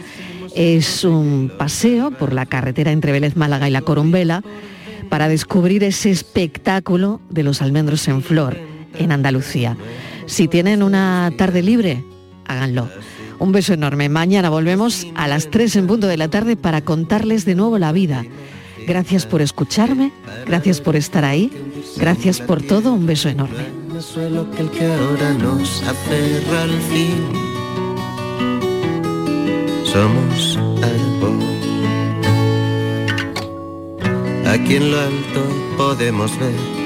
[0.55, 4.43] Es un paseo por la carretera entre Vélez Málaga y la Corumbela
[5.09, 8.57] para descubrir ese espectáculo de los almendros en flor
[8.99, 9.77] en Andalucía.
[10.27, 12.05] Si tienen una tarde libre,
[12.47, 12.89] háganlo.
[13.39, 14.09] Un beso enorme.
[14.09, 17.93] Mañana volvemos a las 3 en punto de la tarde para contarles de nuevo la
[17.93, 18.25] vida.
[18.89, 20.12] Gracias por escucharme,
[20.47, 21.53] gracias por estar ahí,
[21.99, 22.95] gracias por todo.
[22.95, 23.66] Un beso enorme.
[29.84, 31.39] Somos árbol.
[34.47, 36.78] Aquí en lo alto podemos ver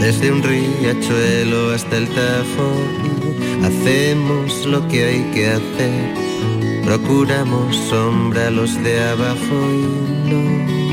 [0.00, 3.62] desde un riachuelo hasta el Tafón.
[3.62, 6.14] Hacemos lo que hay que hacer.
[6.86, 10.83] Procuramos sombra a los de abajo y no.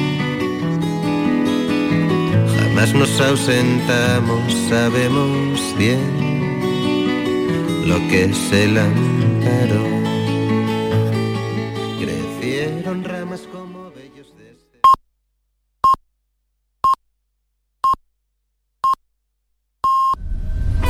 [2.81, 5.99] Jamás nos ausentamos, sabemos bien
[7.85, 9.90] lo que es el amparo.